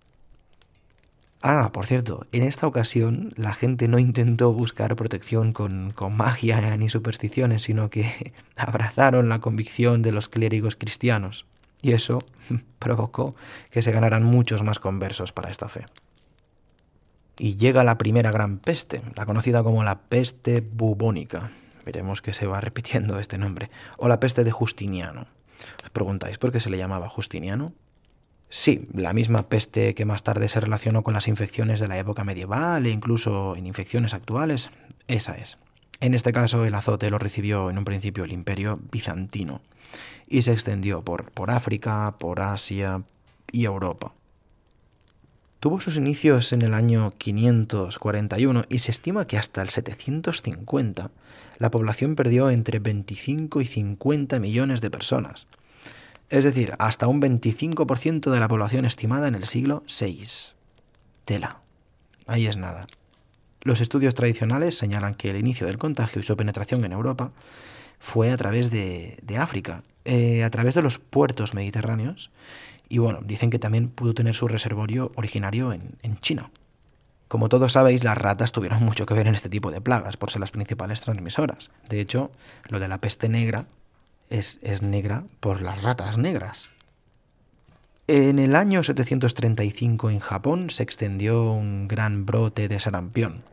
Ah, 1.41 1.71
por 1.71 1.85
cierto, 1.85 2.25
en 2.31 2.43
esta 2.43 2.65
ocasión 2.65 3.31
la 3.35 3.53
gente 3.53 3.87
no 3.87 3.99
intentó 3.99 4.53
buscar 4.53 4.95
protección 4.95 5.53
con, 5.53 5.91
con, 5.91 6.17
magia 6.17 6.75
ni 6.77 6.89
supersticiones, 6.89 7.63
sino 7.63 7.89
que 7.89 8.33
abrazaron 8.55 9.29
la 9.29 9.39
convicción 9.39 10.01
de 10.01 10.11
los 10.11 10.29
clérigos 10.29 10.75
cristianos. 10.75 11.45
Y 11.81 11.91
eso 11.91 12.19
provocó 12.79 13.35
que 13.69 13.83
se 13.83 13.91
ganaran 13.91 14.23
muchos 14.23 14.63
más 14.63 14.79
conversos 14.79 15.31
para 15.31 15.51
esta 15.51 15.69
fe. 15.69 15.85
Y 17.37 17.57
llega 17.57 17.83
la 17.83 17.99
primera 17.99 18.31
gran 18.31 18.57
peste, 18.57 19.01
la 19.15 19.27
conocida 19.27 19.61
como 19.61 19.83
la 19.83 19.99
peste 19.99 20.61
bubónica. 20.61 21.51
Veremos 21.85 22.23
que 22.23 22.33
se 22.33 22.47
va 22.47 22.61
repitiendo 22.61 23.19
este 23.19 23.37
nombre. 23.37 23.69
O 23.97 24.07
la 24.07 24.19
peste 24.19 24.43
de 24.43 24.51
Justiniano. 24.51 25.27
¿Os 25.83 25.89
preguntáis 25.91 26.39
por 26.39 26.51
qué 26.51 26.59
se 26.59 26.71
le 26.71 26.77
llamaba 26.77 27.09
Justiniano? 27.09 27.73
Sí, 28.49 28.87
la 28.93 29.13
misma 29.13 29.49
peste 29.49 29.93
que 29.93 30.05
más 30.05 30.23
tarde 30.23 30.47
se 30.47 30.59
relacionó 30.59 31.03
con 31.03 31.13
las 31.13 31.27
infecciones 31.27 31.79
de 31.79 31.87
la 31.87 31.97
época 31.97 32.23
medieval 32.23 32.85
e 32.85 32.91
incluso 32.91 33.55
en 33.55 33.67
infecciones 33.67 34.13
actuales, 34.13 34.69
esa 35.07 35.33
es. 35.33 35.57
En 35.99 36.13
este 36.13 36.31
caso 36.31 36.63
el 36.63 36.75
azote 36.75 37.09
lo 37.09 37.19
recibió 37.19 37.69
en 37.69 37.77
un 37.77 37.85
principio 37.85 38.23
el 38.23 38.31
imperio 38.31 38.79
bizantino 38.91 39.61
y 40.27 40.43
se 40.43 40.53
extendió 40.53 41.01
por, 41.01 41.31
por 41.31 41.51
África, 41.51 42.15
por 42.19 42.39
Asia 42.39 43.03
y 43.51 43.65
Europa. 43.65 44.13
Tuvo 45.59 45.81
sus 45.81 45.97
inicios 45.97 46.53
en 46.53 46.61
el 46.61 46.73
año 46.73 47.11
541 47.17 48.65
y 48.69 48.79
se 48.79 48.91
estima 48.91 49.25
que 49.25 49.37
hasta 49.37 49.61
el 49.61 49.69
750 49.69 51.09
la 51.57 51.71
población 51.71 52.15
perdió 52.15 52.51
entre 52.51 52.77
25 52.79 53.61
y 53.61 53.65
50 53.65 54.39
millones 54.39 54.81
de 54.81 54.91
personas, 54.91 55.47
es 56.29 56.43
decir, 56.43 56.73
hasta 56.79 57.07
un 57.07 57.21
25% 57.21 58.29
de 58.29 58.39
la 58.39 58.47
población 58.47 58.85
estimada 58.85 59.27
en 59.27 59.35
el 59.35 59.45
siglo 59.45 59.83
VI. 59.87 60.27
Tela. 61.25 61.61
Ahí 62.25 62.47
es 62.47 62.57
nada. 62.57 62.87
Los 63.61 63.81
estudios 63.81 64.15
tradicionales 64.15 64.77
señalan 64.77 65.15
que 65.15 65.29
el 65.29 65.37
inicio 65.37 65.67
del 65.67 65.77
contagio 65.77 66.21
y 66.21 66.23
su 66.23 66.35
penetración 66.35 66.83
en 66.85 66.91
Europa 66.91 67.31
fue 67.99 68.31
a 68.31 68.37
través 68.37 68.69
de, 68.71 69.17
África, 69.37 69.83
eh, 70.05 70.43
a 70.43 70.49
través 70.49 70.75
de 70.75 70.81
los 70.81 70.99
puertos 70.99 71.53
mediterráneos, 71.53 72.29
y 72.89 72.99
bueno, 72.99 73.19
dicen 73.23 73.49
que 73.49 73.59
también 73.59 73.89
pudo 73.89 74.13
tener 74.13 74.35
su 74.35 74.47
reservorio 74.47 75.11
originario 75.15 75.73
en, 75.73 75.95
en 76.03 76.17
China. 76.19 76.51
Como 77.27 77.49
todos 77.49 77.73
sabéis, 77.73 78.03
las 78.03 78.17
ratas 78.17 78.51
tuvieron 78.51 78.83
mucho 78.85 79.05
que 79.05 79.13
ver 79.13 79.27
en 79.27 79.35
este 79.35 79.49
tipo 79.49 79.71
de 79.71 79.81
plagas, 79.81 80.17
por 80.17 80.31
ser 80.31 80.39
las 80.39 80.51
principales 80.51 81.01
transmisoras. 81.01 81.71
De 81.89 81.99
hecho, 81.99 82.31
lo 82.69 82.79
de 82.79 82.87
la 82.87 82.99
peste 82.99 83.29
negra 83.29 83.65
es, 84.29 84.59
es 84.61 84.81
negra 84.81 85.23
por 85.39 85.61
las 85.61 85.81
ratas 85.81 86.17
negras. 86.17 86.69
En 88.07 88.39
el 88.39 88.55
año 88.55 88.83
735 88.83 90.09
en 90.09 90.19
Japón 90.19 90.69
se 90.69 90.83
extendió 90.83 91.51
un 91.51 91.87
gran 91.87 92.25
brote 92.25 92.69
de 92.69 92.79
sarampión, 92.79 93.43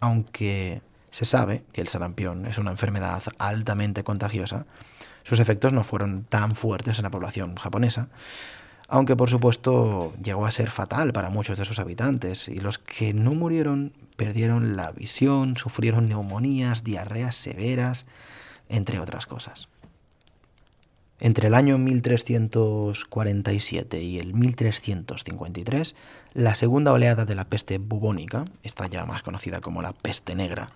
aunque 0.00 0.82
se 1.10 1.24
sabe 1.24 1.62
que 1.72 1.80
el 1.80 1.88
sarampión 1.88 2.44
es 2.44 2.58
una 2.58 2.72
enfermedad 2.72 3.22
altamente 3.38 4.04
contagiosa, 4.04 4.66
sus 5.22 5.40
efectos 5.40 5.72
no 5.72 5.82
fueron 5.82 6.24
tan 6.24 6.54
fuertes 6.54 6.98
en 6.98 7.04
la 7.04 7.10
población 7.10 7.56
japonesa, 7.56 8.08
aunque 8.88 9.16
por 9.16 9.30
supuesto 9.30 10.12
llegó 10.22 10.44
a 10.44 10.50
ser 10.50 10.70
fatal 10.70 11.12
para 11.14 11.30
muchos 11.30 11.56
de 11.56 11.64
sus 11.64 11.78
habitantes, 11.78 12.48
y 12.48 12.56
los 12.56 12.78
que 12.78 13.14
no 13.14 13.32
murieron 13.32 13.94
perdieron 14.16 14.76
la 14.76 14.92
visión, 14.92 15.56
sufrieron 15.56 16.06
neumonías, 16.06 16.84
diarreas 16.84 17.36
severas, 17.36 18.04
entre 18.68 19.00
otras 19.00 19.26
cosas. 19.26 19.68
Entre 21.24 21.48
el 21.48 21.54
año 21.54 21.78
1347 21.78 24.02
y 24.02 24.18
el 24.18 24.34
1353, 24.34 25.94
la 26.34 26.54
segunda 26.54 26.92
oleada 26.92 27.24
de 27.24 27.34
la 27.34 27.48
peste 27.48 27.78
bubónica, 27.78 28.44
esta 28.62 28.86
ya 28.88 29.06
más 29.06 29.22
conocida 29.22 29.62
como 29.62 29.80
la 29.80 29.94
peste 29.94 30.34
negra, 30.34 30.68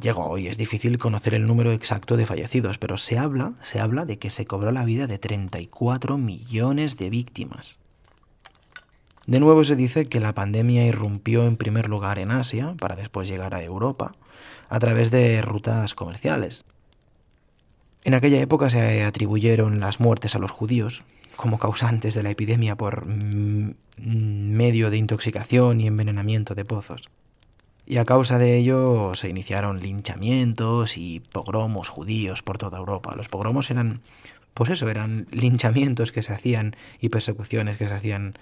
llegó 0.00 0.38
y 0.38 0.48
es 0.48 0.56
difícil 0.56 0.98
conocer 0.98 1.34
el 1.34 1.46
número 1.46 1.70
exacto 1.70 2.16
de 2.16 2.26
fallecidos, 2.26 2.78
pero 2.78 2.98
se 2.98 3.16
habla, 3.16 3.52
se 3.62 3.78
habla 3.78 4.06
de 4.06 4.18
que 4.18 4.30
se 4.30 4.44
cobró 4.44 4.72
la 4.72 4.84
vida 4.84 5.06
de 5.06 5.18
34 5.18 6.18
millones 6.18 6.96
de 6.96 7.10
víctimas. 7.10 7.78
De 9.28 9.38
nuevo 9.38 9.62
se 9.62 9.76
dice 9.76 10.06
que 10.06 10.18
la 10.18 10.34
pandemia 10.34 10.84
irrumpió 10.84 11.46
en 11.46 11.56
primer 11.56 11.88
lugar 11.88 12.18
en 12.18 12.32
Asia 12.32 12.74
para 12.80 12.96
después 12.96 13.28
llegar 13.28 13.54
a 13.54 13.62
Europa 13.62 14.16
a 14.68 14.80
través 14.80 15.12
de 15.12 15.40
rutas 15.42 15.94
comerciales. 15.94 16.64
En 18.04 18.12
aquella 18.12 18.40
época 18.40 18.68
se 18.68 19.02
atribuyeron 19.02 19.80
las 19.80 19.98
muertes 19.98 20.34
a 20.34 20.38
los 20.38 20.50
judíos 20.50 21.04
como 21.36 21.58
causantes 21.58 22.14
de 22.14 22.22
la 22.22 22.30
epidemia 22.30 22.76
por 22.76 23.06
medio 23.96 24.90
de 24.90 24.96
intoxicación 24.98 25.80
y 25.80 25.86
envenenamiento 25.86 26.54
de 26.54 26.64
pozos. 26.64 27.02
Y 27.86 27.96
a 27.96 28.04
causa 28.04 28.38
de 28.38 28.56
ello 28.56 29.14
se 29.14 29.28
iniciaron 29.28 29.80
linchamientos 29.80 30.96
y 30.96 31.20
pogromos 31.20 31.88
judíos 31.88 32.42
por 32.42 32.58
toda 32.58 32.78
Europa. 32.78 33.14
Los 33.16 33.28
pogromos 33.28 33.70
eran, 33.70 34.02
pues 34.54 34.70
eso, 34.70 34.88
eran 34.88 35.26
linchamientos 35.30 36.12
que 36.12 36.22
se 36.22 36.32
hacían 36.32 36.76
y 37.00 37.08
persecuciones 37.08 37.76
que 37.76 37.88
se 37.88 37.94
hacían 37.94 38.34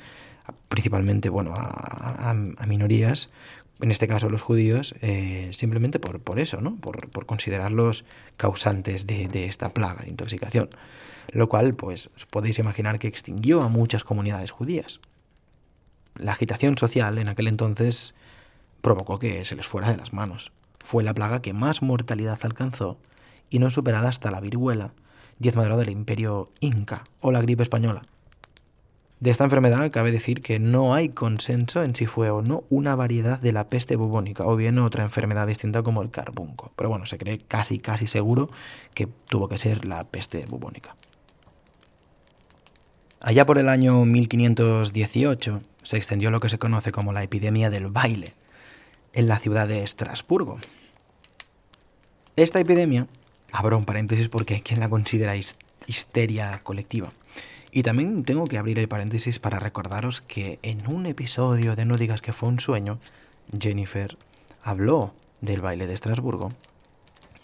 principalmente, 0.68 1.28
bueno, 1.28 1.54
a, 1.56 2.34
minorías 2.66 3.30
en 3.82 3.90
este 3.90 4.06
caso 4.06 4.30
los 4.30 4.42
judíos, 4.42 4.94
eh, 5.02 5.50
simplemente 5.52 5.98
por, 5.98 6.20
por, 6.20 6.38
eso, 6.38 6.60
¿no? 6.60 6.76
por, 6.76 7.10
por 7.10 7.26
considerarlos 7.26 8.04
causantes 8.36 9.06
de, 9.08 9.26
de, 9.26 9.46
esta 9.46 9.74
plaga 9.74 10.04
de 10.04 10.10
intoxicación. 10.10 10.70
Lo 11.32 11.48
cual, 11.48 11.74
pues, 11.74 12.08
os 12.16 12.24
podéis 12.26 12.60
imaginar 12.60 13.00
que 13.00 13.08
extinguió 13.08 13.60
a 13.60 13.68
muchas 13.68 14.04
comunidades 14.04 14.52
judías. 14.52 15.00
La 16.14 16.32
agitación 16.32 16.78
social 16.78 17.18
en 17.18 17.28
aquel 17.28 17.48
entonces 17.48 18.14
provocó 18.82 19.18
que 19.18 19.44
se 19.44 19.56
les 19.56 19.66
fuera 19.66 19.90
de 19.90 19.96
las 19.96 20.12
manos. 20.12 20.52
Fue 20.78 21.02
la 21.02 21.14
plaga 21.14 21.42
que 21.42 21.52
más 21.52 21.82
mortalidad 21.82 22.38
alcanzó 22.42 22.98
y 23.50 23.58
no 23.58 23.70
superada 23.70 24.08
hasta 24.08 24.30
la 24.30 24.40
viruela, 24.40 24.92
diezmadora 25.38 25.76
del 25.76 25.90
imperio 25.90 26.50
inca 26.60 27.04
o 27.20 27.32
la 27.32 27.40
gripe 27.40 27.64
española. 27.64 28.02
De 29.22 29.30
esta 29.30 29.44
enfermedad 29.44 29.88
cabe 29.92 30.10
decir 30.10 30.42
que 30.42 30.58
no 30.58 30.94
hay 30.94 31.10
consenso 31.10 31.84
en 31.84 31.94
si 31.94 32.06
fue 32.06 32.30
o 32.30 32.42
no 32.42 32.64
una 32.70 32.96
variedad 32.96 33.38
de 33.38 33.52
la 33.52 33.68
peste 33.68 33.94
bubónica 33.94 34.44
o 34.44 34.56
bien 34.56 34.80
otra 34.80 35.04
enfermedad 35.04 35.46
distinta 35.46 35.84
como 35.84 36.02
el 36.02 36.10
carbunco. 36.10 36.72
Pero 36.74 36.88
bueno, 36.88 37.06
se 37.06 37.18
cree 37.18 37.38
casi 37.38 37.78
casi 37.78 38.08
seguro 38.08 38.50
que 38.94 39.06
tuvo 39.28 39.48
que 39.48 39.58
ser 39.58 39.86
la 39.86 40.02
peste 40.02 40.44
bubónica. 40.46 40.96
Allá 43.20 43.46
por 43.46 43.58
el 43.58 43.68
año 43.68 44.04
1518 44.04 45.60
se 45.84 45.96
extendió 45.96 46.32
lo 46.32 46.40
que 46.40 46.48
se 46.48 46.58
conoce 46.58 46.90
como 46.90 47.12
la 47.12 47.22
epidemia 47.22 47.70
del 47.70 47.86
baile 47.86 48.34
en 49.12 49.28
la 49.28 49.38
ciudad 49.38 49.68
de 49.68 49.84
Estrasburgo. 49.84 50.58
Esta 52.34 52.58
epidemia, 52.58 53.06
abro 53.52 53.78
un 53.78 53.84
paréntesis 53.84 54.28
porque 54.28 54.54
hay 54.54 54.62
quien 54.62 54.80
la 54.80 54.88
considera 54.88 55.36
histeria 55.86 56.60
colectiva, 56.64 57.10
y 57.72 57.82
también 57.82 58.22
tengo 58.24 58.46
que 58.46 58.58
abrir 58.58 58.78
el 58.78 58.86
paréntesis 58.86 59.38
para 59.38 59.58
recordaros 59.58 60.20
que 60.20 60.58
en 60.62 60.86
un 60.86 61.06
episodio 61.06 61.74
de 61.74 61.86
No 61.86 61.94
digas 61.94 62.20
que 62.20 62.34
fue 62.34 62.50
un 62.50 62.60
sueño, 62.60 62.98
Jennifer 63.58 64.18
habló 64.62 65.14
del 65.40 65.62
baile 65.62 65.86
de 65.86 65.94
Estrasburgo 65.94 66.50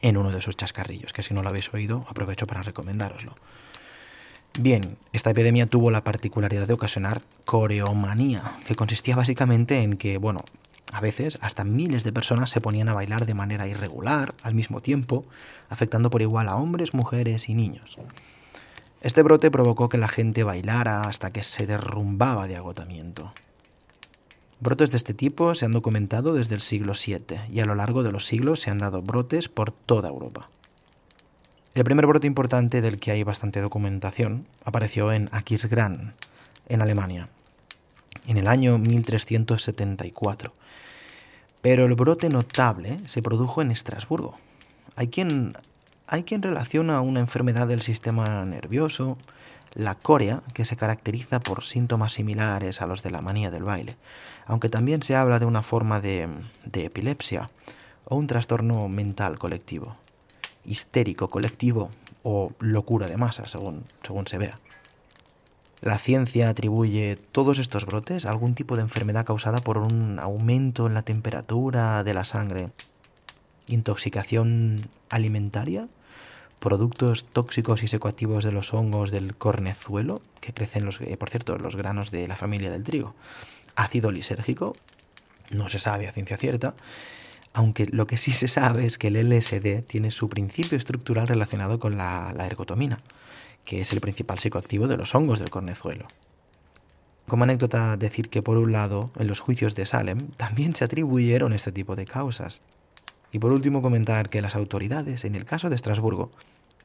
en 0.02 0.18
uno 0.18 0.30
de 0.30 0.42
sus 0.42 0.56
chascarrillos, 0.56 1.14
que 1.14 1.22
si 1.22 1.32
no 1.32 1.42
lo 1.42 1.48
habéis 1.48 1.72
oído, 1.72 2.04
aprovecho 2.08 2.46
para 2.46 2.62
recomendároslo. 2.62 3.34
Bien, 4.60 4.98
esta 5.12 5.30
epidemia 5.30 5.66
tuvo 5.66 5.90
la 5.90 6.04
particularidad 6.04 6.66
de 6.66 6.74
ocasionar 6.74 7.22
coreomanía, 7.46 8.56
que 8.66 8.74
consistía 8.74 9.16
básicamente 9.16 9.82
en 9.82 9.96
que, 9.96 10.18
bueno, 10.18 10.42
a 10.92 11.00
veces 11.00 11.38
hasta 11.40 11.64
miles 11.64 12.04
de 12.04 12.12
personas 12.12 12.50
se 12.50 12.60
ponían 12.60 12.88
a 12.88 12.94
bailar 12.94 13.24
de 13.24 13.34
manera 13.34 13.66
irregular, 13.66 14.34
al 14.42 14.54
mismo 14.54 14.82
tiempo, 14.82 15.24
afectando 15.70 16.10
por 16.10 16.22
igual 16.22 16.48
a 16.48 16.56
hombres, 16.56 16.92
mujeres 16.92 17.48
y 17.48 17.54
niños. 17.54 17.98
Este 19.00 19.22
brote 19.22 19.50
provocó 19.50 19.88
que 19.88 19.98
la 19.98 20.08
gente 20.08 20.42
bailara 20.42 21.02
hasta 21.02 21.30
que 21.30 21.42
se 21.42 21.66
derrumbaba 21.66 22.48
de 22.48 22.56
agotamiento. 22.56 23.32
Brotes 24.60 24.90
de 24.90 24.96
este 24.96 25.14
tipo 25.14 25.54
se 25.54 25.66
han 25.66 25.72
documentado 25.72 26.34
desde 26.34 26.56
el 26.56 26.60
siglo 26.60 26.94
VII 26.94 27.42
y 27.48 27.60
a 27.60 27.66
lo 27.66 27.76
largo 27.76 28.02
de 28.02 28.10
los 28.10 28.26
siglos 28.26 28.60
se 28.60 28.70
han 28.70 28.78
dado 28.78 29.02
brotes 29.02 29.48
por 29.48 29.70
toda 29.70 30.08
Europa. 30.08 30.50
El 31.74 31.84
primer 31.84 32.08
brote 32.08 32.26
importante 32.26 32.80
del 32.80 32.98
que 32.98 33.12
hay 33.12 33.22
bastante 33.22 33.60
documentación 33.60 34.46
apareció 34.64 35.12
en 35.12 35.28
Aquisgrán, 35.30 36.14
en 36.68 36.82
Alemania, 36.82 37.28
en 38.26 38.36
el 38.36 38.48
año 38.48 38.78
1374. 38.78 40.52
Pero 41.62 41.84
el 41.84 41.94
brote 41.94 42.28
notable 42.28 42.96
se 43.06 43.22
produjo 43.22 43.62
en 43.62 43.70
Estrasburgo. 43.70 44.34
Hay 44.96 45.06
quien 45.06 45.52
hay 46.08 46.22
quien 46.22 46.42
relaciona 46.42 47.02
una 47.02 47.20
enfermedad 47.20 47.68
del 47.68 47.82
sistema 47.82 48.44
nervioso, 48.46 49.18
la 49.74 49.94
corea, 49.94 50.42
que 50.54 50.64
se 50.64 50.74
caracteriza 50.74 51.38
por 51.38 51.62
síntomas 51.62 52.14
similares 52.14 52.80
a 52.80 52.86
los 52.86 53.02
de 53.02 53.10
la 53.10 53.20
manía 53.20 53.50
del 53.50 53.62
baile, 53.62 53.96
aunque 54.46 54.70
también 54.70 55.02
se 55.02 55.14
habla 55.14 55.38
de 55.38 55.44
una 55.44 55.62
forma 55.62 56.00
de, 56.00 56.26
epilepsia 56.72 57.50
o 58.06 58.16
un 58.16 58.26
trastorno 58.26 58.88
mental 58.88 59.38
colectivo, 59.38 59.96
histérico 60.64 61.28
colectivo 61.28 61.90
o 62.22 62.52
locura 62.58 63.06
de 63.06 63.18
masa, 63.18 63.46
según, 63.46 63.84
según 64.02 64.26
se 64.26 64.38
vea. 64.38 64.58
La 65.82 65.98
ciencia 65.98 66.48
atribuye 66.48 67.18
todos 67.32 67.58
estos 67.58 67.84
brotes 67.84 68.24
a 68.24 68.30
algún 68.30 68.54
tipo 68.54 68.76
de 68.76 68.82
enfermedad 68.82 69.26
causada 69.26 69.58
por 69.58 69.76
un 69.76 70.18
aumento 70.20 70.86
en 70.86 70.94
la 70.94 71.02
temperatura 71.02 72.02
de 72.02 72.14
la 72.14 72.24
sangre, 72.24 72.70
intoxicación 73.68 74.88
alimentaria 75.10 75.86
productos 76.58 77.24
tóxicos 77.24 77.82
y 77.82 77.88
secoactivos 77.88 78.44
de 78.44 78.52
los 78.52 78.74
hongos 78.74 79.10
del 79.10 79.34
cornezuelo, 79.36 80.20
que 80.40 80.52
crecen, 80.52 80.84
los, 80.84 81.00
eh, 81.00 81.16
por 81.16 81.30
cierto, 81.30 81.56
los 81.58 81.76
granos 81.76 82.10
de 82.10 82.28
la 82.28 82.36
familia 82.36 82.70
del 82.70 82.84
trigo. 82.84 83.14
Ácido 83.76 84.10
lisérgico, 84.10 84.74
no 85.50 85.68
se 85.68 85.78
sabe 85.78 86.08
a 86.08 86.12
ciencia 86.12 86.36
cierta, 86.36 86.74
aunque 87.52 87.86
lo 87.86 88.06
que 88.06 88.18
sí 88.18 88.32
se 88.32 88.48
sabe 88.48 88.84
es 88.84 88.98
que 88.98 89.08
el 89.08 89.16
LSD 89.16 89.82
tiene 89.82 90.10
su 90.10 90.28
principio 90.28 90.76
estructural 90.76 91.28
relacionado 91.28 91.78
con 91.78 91.96
la, 91.96 92.32
la 92.36 92.46
ergotomina, 92.46 92.98
que 93.64 93.80
es 93.80 93.92
el 93.92 94.00
principal 94.00 94.38
psicoactivo 94.38 94.88
de 94.88 94.96
los 94.96 95.14
hongos 95.14 95.38
del 95.38 95.50
cornezuelo. 95.50 96.06
Como 97.26 97.44
anécdota, 97.44 97.96
decir 97.96 98.30
que 98.30 98.42
por 98.42 98.56
un 98.56 98.72
lado, 98.72 99.10
en 99.18 99.28
los 99.28 99.40
juicios 99.40 99.74
de 99.74 99.86
Salem 99.86 100.18
también 100.36 100.74
se 100.74 100.84
atribuyeron 100.84 101.52
este 101.52 101.72
tipo 101.72 101.94
de 101.94 102.06
causas, 102.06 102.62
y 103.32 103.38
por 103.38 103.52
último 103.52 103.82
comentar 103.82 104.28
que 104.28 104.42
las 104.42 104.56
autoridades, 104.56 105.24
en 105.24 105.34
el 105.34 105.44
caso 105.44 105.68
de 105.68 105.76
Estrasburgo, 105.76 106.30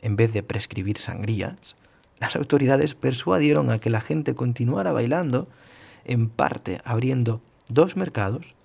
en 0.02 0.16
vez 0.16 0.34
de 0.34 0.44
prescribir 0.44 0.98
sangrías, 0.98 1.76
las 2.20 2.36
autoridades 2.36 2.94
persuadieron 2.94 3.70
a 3.70 3.80
que 3.80 3.90
la 3.90 4.02
gente 4.02 4.36
continuara 4.36 4.92
bailando, 4.92 5.48
en 6.06 6.30
parte 6.30 6.82
abriendo 6.84 7.42
dos 7.70 7.96
mercados 7.96 8.56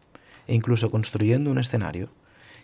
e 0.47 0.55
incluso 0.55 0.91
construyendo 0.91 1.51
un 1.51 1.59
escenario, 1.59 2.11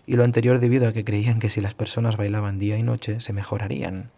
y 0.07 0.14
lo 0.16 0.24
anterior 0.24 0.59
debido 0.59 0.88
a 0.88 0.92
que 0.92 1.05
creían 1.05 1.38
que 1.38 1.50
si 1.50 1.61
las 1.61 1.74
personas 1.74 2.16
bailaban 2.16 2.59
día 2.59 2.77
y 2.77 2.83
noche 2.83 3.20
se 3.20 3.33
mejorarían. 3.33 4.11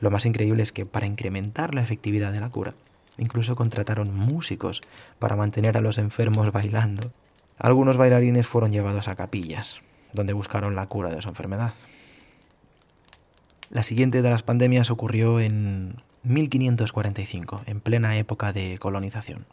Lo 0.00 0.10
más 0.10 0.26
increíble 0.26 0.62
es 0.62 0.72
que 0.72 0.86
para 0.86 1.06
incrementar 1.06 1.74
la 1.74 1.82
efectividad 1.82 2.32
de 2.32 2.40
la 2.40 2.50
cura, 2.50 2.74
incluso 3.16 3.56
contrataron 3.56 4.14
músicos 4.14 4.80
para 5.18 5.36
mantener 5.36 5.76
a 5.76 5.80
los 5.80 5.98
enfermos 5.98 6.52
bailando. 6.52 7.12
Algunos 7.58 7.96
bailarines 7.96 8.46
fueron 8.46 8.70
llevados 8.70 9.08
a 9.08 9.16
capillas, 9.16 9.80
donde 10.12 10.32
buscaron 10.32 10.74
la 10.74 10.86
cura 10.86 11.10
de 11.10 11.22
su 11.22 11.28
enfermedad. 11.28 11.74
La 13.70 13.82
siguiente 13.82 14.22
de 14.22 14.30
las 14.30 14.42
pandemias 14.42 14.90
ocurrió 14.90 15.40
en 15.40 16.02
1545, 16.22 17.62
en 17.66 17.80
plena 17.80 18.16
época 18.16 18.52
de 18.52 18.78
colonización. 18.78 19.46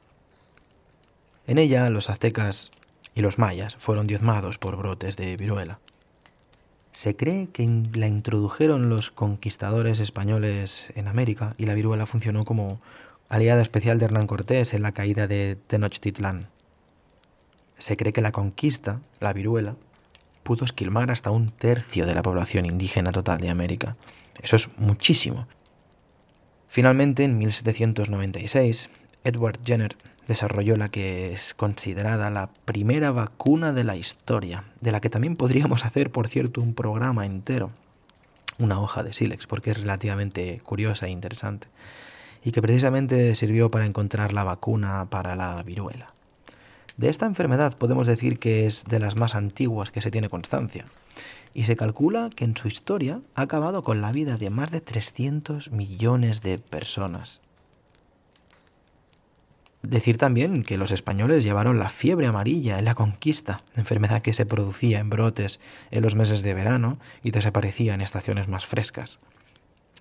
En 1.48 1.58
ella 1.58 1.90
los 1.90 2.10
aztecas 2.10 2.72
y 3.14 3.22
los 3.22 3.38
mayas 3.38 3.76
fueron 3.78 4.08
diezmados 4.08 4.58
por 4.58 4.76
brotes 4.76 5.16
de 5.16 5.38
viruela. 5.38 5.80
Se 6.92 7.16
cree 7.16 7.50
que 7.50 7.68
la 7.94 8.08
introdujeron 8.08 8.90
los 8.90 9.12
conquistadores 9.12 10.00
españoles 10.00 10.92
en 10.96 11.08
América 11.08 11.54
y 11.58 11.66
la 11.66 11.76
viruela 11.76 12.06
funcionó 12.06 12.46
como 12.46 12.80
aliada 13.30 13.62
especial 13.62 14.00
de 14.00 14.06
Hernán 14.06 14.28
Cortés 14.28 14.74
en 14.74 14.82
la 14.82 14.94
caída 14.94 15.28
de 15.28 15.58
Tenochtitlán. 15.68 16.48
Se 17.78 17.98
cree 17.98 18.14
que 18.14 18.22
la 18.22 18.32
conquista, 18.32 19.02
la 19.20 19.34
viruela, 19.34 19.76
pudo 20.46 20.64
esquilmar 20.64 21.10
hasta 21.10 21.32
un 21.32 21.50
tercio 21.50 22.06
de 22.06 22.14
la 22.14 22.22
población 22.22 22.68
indígena 22.68 23.12
total 23.12 23.40
de 23.40 23.50
América. 23.50 23.96
Eso 24.42 24.56
es 24.56 24.70
muchísimo. 24.78 25.48
Finalmente, 26.70 27.24
en 27.24 27.40
1796, 27.40 28.90
Edward 29.24 29.58
Jenner 29.66 29.96
desarrolló 30.28 30.78
la 30.78 30.90
que 30.90 31.34
es 31.34 31.56
considerada 31.56 32.30
la 32.30 32.52
primera 32.66 33.12
vacuna 33.12 33.74
de 33.74 33.84
la 33.84 33.96
historia, 33.96 34.66
de 34.82 34.92
la 34.92 35.02
que 35.02 35.10
también 35.10 35.36
podríamos 35.36 35.84
hacer, 35.84 36.12
por 36.12 36.28
cierto, 36.28 36.62
un 36.62 36.76
programa 36.76 37.26
entero. 37.26 37.72
una 38.58 38.80
hoja 38.80 39.04
de 39.04 39.14
sílex, 39.14 39.48
porque 39.48 39.72
es 39.72 39.82
relativamente 39.82 40.62
curiosa 40.64 41.08
e 41.08 41.10
interesante, 41.10 41.68
y 42.42 42.54
que 42.54 42.62
precisamente 42.62 43.36
sirvió 43.36 43.70
para 43.70 43.86
encontrar 43.86 44.32
la 44.32 44.46
vacuna 44.46 45.08
para 45.10 45.36
la 45.36 45.62
viruela. 45.64 46.15
De 46.98 47.10
esta 47.10 47.26
enfermedad 47.26 47.78
podemos 47.78 48.08
decir 48.08 48.40
que 48.40 48.66
es 48.66 48.86
de 48.86 49.00
las 49.00 49.18
más 49.18 49.36
antiguas 49.36 49.92
que 49.92 50.02
se 50.02 50.12
tiene 50.12 50.30
constancia, 50.30 50.86
y 51.54 51.64
se 51.64 51.76
calcula 51.76 52.30
que 52.34 52.46
en 52.46 52.56
su 52.56 52.68
historia 52.68 53.22
ha 53.36 53.42
acabado 53.42 53.84
con 53.84 54.02
la 54.02 54.12
vida 54.12 54.38
de 54.38 54.50
más 54.50 54.72
de 54.72 54.82
300 54.82 55.72
millones 55.72 56.42
de 56.42 56.58
personas. 56.58 57.42
Decir 59.82 60.18
también 60.18 60.64
que 60.64 60.78
los 60.78 60.92
españoles 60.92 61.44
llevaron 61.44 61.78
la 61.78 61.90
fiebre 61.90 62.28
amarilla 62.28 62.80
en 62.80 62.86
la 62.86 62.96
conquista, 62.96 63.62
enfermedad 63.76 64.22
que 64.22 64.34
se 64.34 64.46
producía 64.46 65.00
en 65.00 65.10
brotes 65.10 65.60
en 65.92 66.02
los 66.02 66.16
meses 66.16 66.42
de 66.42 66.54
verano 66.56 66.98
y 67.24 67.32
desaparecía 67.32 67.94
en 67.94 68.02
estaciones 68.02 68.48
más 68.48 68.66
frescas. 68.66 69.20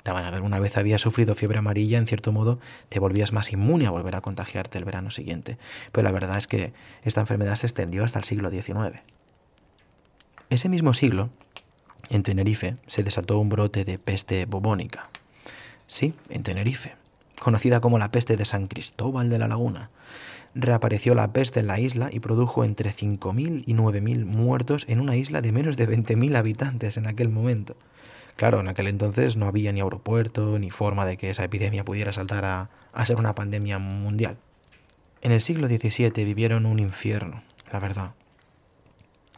Alguna 0.05 0.59
vez 0.59 0.77
habías 0.77 1.01
sufrido 1.01 1.35
fiebre 1.35 1.59
amarilla, 1.59 1.99
en 1.99 2.07
cierto 2.07 2.31
modo 2.31 2.59
te 2.89 2.99
volvías 3.01 3.33
más 3.33 3.53
inmune 3.53 3.87
a 3.87 3.91
volver 3.91 4.17
a 4.17 4.21
contagiarte 4.21 4.79
el 4.79 4.85
verano 4.85 5.11
siguiente. 5.11 5.57
Pero 5.93 6.05
la 6.05 6.13
verdad 6.13 6.37
es 6.37 6.47
que 6.47 6.73
esta 7.03 7.21
enfermedad 7.21 7.57
se 7.57 7.67
extendió 7.67 8.05
hasta 8.05 8.19
el 8.19 8.25
siglo 8.25 8.51
XIX. 8.51 9.01
Ese 10.51 10.69
mismo 10.69 10.93
siglo, 10.93 11.31
en 12.11 12.23
Tenerife, 12.23 12.77
se 12.87 13.03
desató 13.03 13.39
un 13.39 13.49
brote 13.49 13.85
de 13.85 13.99
peste 13.99 14.45
bubónica. 14.45 15.09
Sí, 15.87 16.15
en 16.29 16.43
Tenerife 16.43 16.97
conocida 17.45 17.81
como 17.81 17.99
la 17.99 18.11
peste 18.11 18.37
de 18.37 18.45
San 18.47 18.69
Cristóbal 18.69 19.29
de 19.29 19.39
la 19.39 19.49
Laguna. 19.49 19.91
Reapareció 20.55 21.15
la 21.15 21.33
peste 21.33 21.61
en 21.61 21.67
la 21.67 21.79
isla 21.79 22.09
y 22.11 22.21
produjo 22.21 22.65
entre 22.65 22.91
5.000 22.91 23.65
y 23.67 23.75
9.000 23.75 24.25
muertos 24.25 24.87
en 24.89 25.01
una 25.01 25.17
isla 25.17 25.43
de 25.43 25.53
menos 25.53 25.77
de 25.77 25.89
20.000 25.89 26.37
habitantes 26.37 26.97
en 26.97 27.07
aquel 27.07 27.29
momento. 27.29 27.77
Claro, 28.37 28.61
en 28.61 28.69
aquel 28.69 28.89
entonces 28.89 29.37
no 29.37 29.47
había 29.47 29.73
ni 29.73 29.81
aeropuerto 29.81 30.59
ni 30.59 30.71
forma 30.71 31.07
de 31.07 31.17
que 31.17 31.31
esa 31.31 31.45
epidemia 31.45 31.85
pudiera 31.85 32.13
saltar 32.13 32.45
a, 32.45 33.05
ser 33.05 33.17
una 33.17 33.35
pandemia 33.35 33.79
mundial. 33.79 34.37
En 35.23 35.33
el 35.33 35.41
siglo 35.41 35.69
XVII 35.69 36.25
vivieron 36.25 36.67
un 36.67 36.79
infierno, 36.79 37.43
la 37.73 37.81
verdad. 37.81 38.13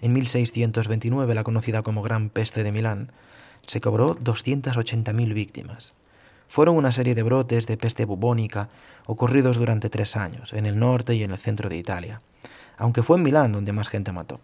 En 0.00 0.12
1629, 0.12 1.34
la 1.34 1.44
conocida 1.44 1.82
como 1.82 2.02
Gran 2.02 2.30
Peste 2.30 2.62
de 2.62 2.72
Milán, 2.72 3.12
se 3.66 3.80
cobró 3.80 4.16
280.000 4.18 5.34
víctimas 5.34 5.94
fueron 6.48 6.76
una 6.76 6.92
serie 6.92 7.14
de 7.14 7.22
brotes 7.22 7.66
de 7.66 7.76
peste 7.76 8.04
bubónica 8.04 8.68
ocurridos 9.06 9.56
durante 9.56 9.90
tres 9.90 10.16
años, 10.16 10.52
en 10.52 10.66
el 10.66 10.78
norte 10.78 11.14
y 11.14 11.22
en 11.22 11.32
el 11.32 11.38
centro 11.38 11.68
de 11.68 11.76
Italia, 11.76 12.20
aunque 12.76 13.02
fue 13.02 13.16
en 13.16 13.22
Milán 13.22 13.52
donde 13.52 13.72
más 13.72 13.88
gente 13.88 14.12
mató. 14.12 14.40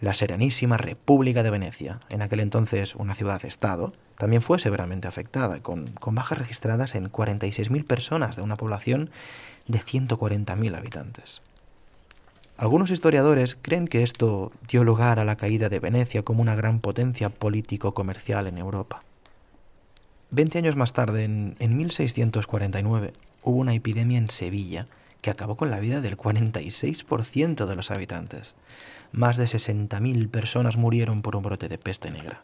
La 0.00 0.14
Serenísima 0.14 0.78
República 0.78 1.42
de 1.42 1.50
Venecia, 1.50 2.00
en 2.08 2.22
aquel 2.22 2.40
entonces 2.40 2.94
una 2.94 3.14
ciudad-estado, 3.14 3.92
también 4.16 4.40
fue 4.40 4.58
severamente 4.58 5.08
afectada, 5.08 5.60
con, 5.60 5.86
bajas 6.00 6.38
registradas 6.38 6.94
en 6.94 7.12
46.000 7.12 7.84
personas 7.84 8.36
de 8.36 8.42
una 8.42 8.56
población 8.56 9.10
de 9.66 9.78
140.000 9.78 10.76
habitantes. 10.76 11.42
Algunos 12.56 12.90
historiadores 12.90 13.58
creen 13.60 13.88
que 13.88 14.02
esto 14.02 14.52
dio 14.68 14.84
lugar 14.84 15.18
a 15.18 15.24
la 15.24 15.36
caída 15.36 15.68
de 15.68 15.80
Venecia 15.80 16.22
como 16.22 16.40
una 16.42 16.54
gran 16.54 16.80
potencia 16.80 17.28
político-comercial 17.28 18.46
en 18.46 18.58
Europa. 18.58 19.02
Veinte 20.30 20.58
años 20.58 20.76
más 20.76 20.92
tarde, 20.92 21.24
en, 21.24 21.76
1649, 21.76 23.12
hubo 23.42 23.58
una 23.58 23.74
epidemia 23.74 24.16
en 24.16 24.30
Sevilla 24.30 24.86
que 25.22 25.30
acabó 25.30 25.56
con 25.56 25.70
la 25.70 25.80
vida 25.80 26.00
del 26.00 26.16
46% 26.16 27.66
de 27.66 27.76
los 27.76 27.90
habitantes. 27.90 28.54
Más 29.12 29.36
de 29.36 29.44
60.000 29.44 30.30
personas 30.30 30.76
murieron 30.76 31.22
por 31.22 31.36
un 31.36 31.42
brote 31.42 31.68
de 31.68 31.78
peste 31.78 32.10
negra. 32.10 32.42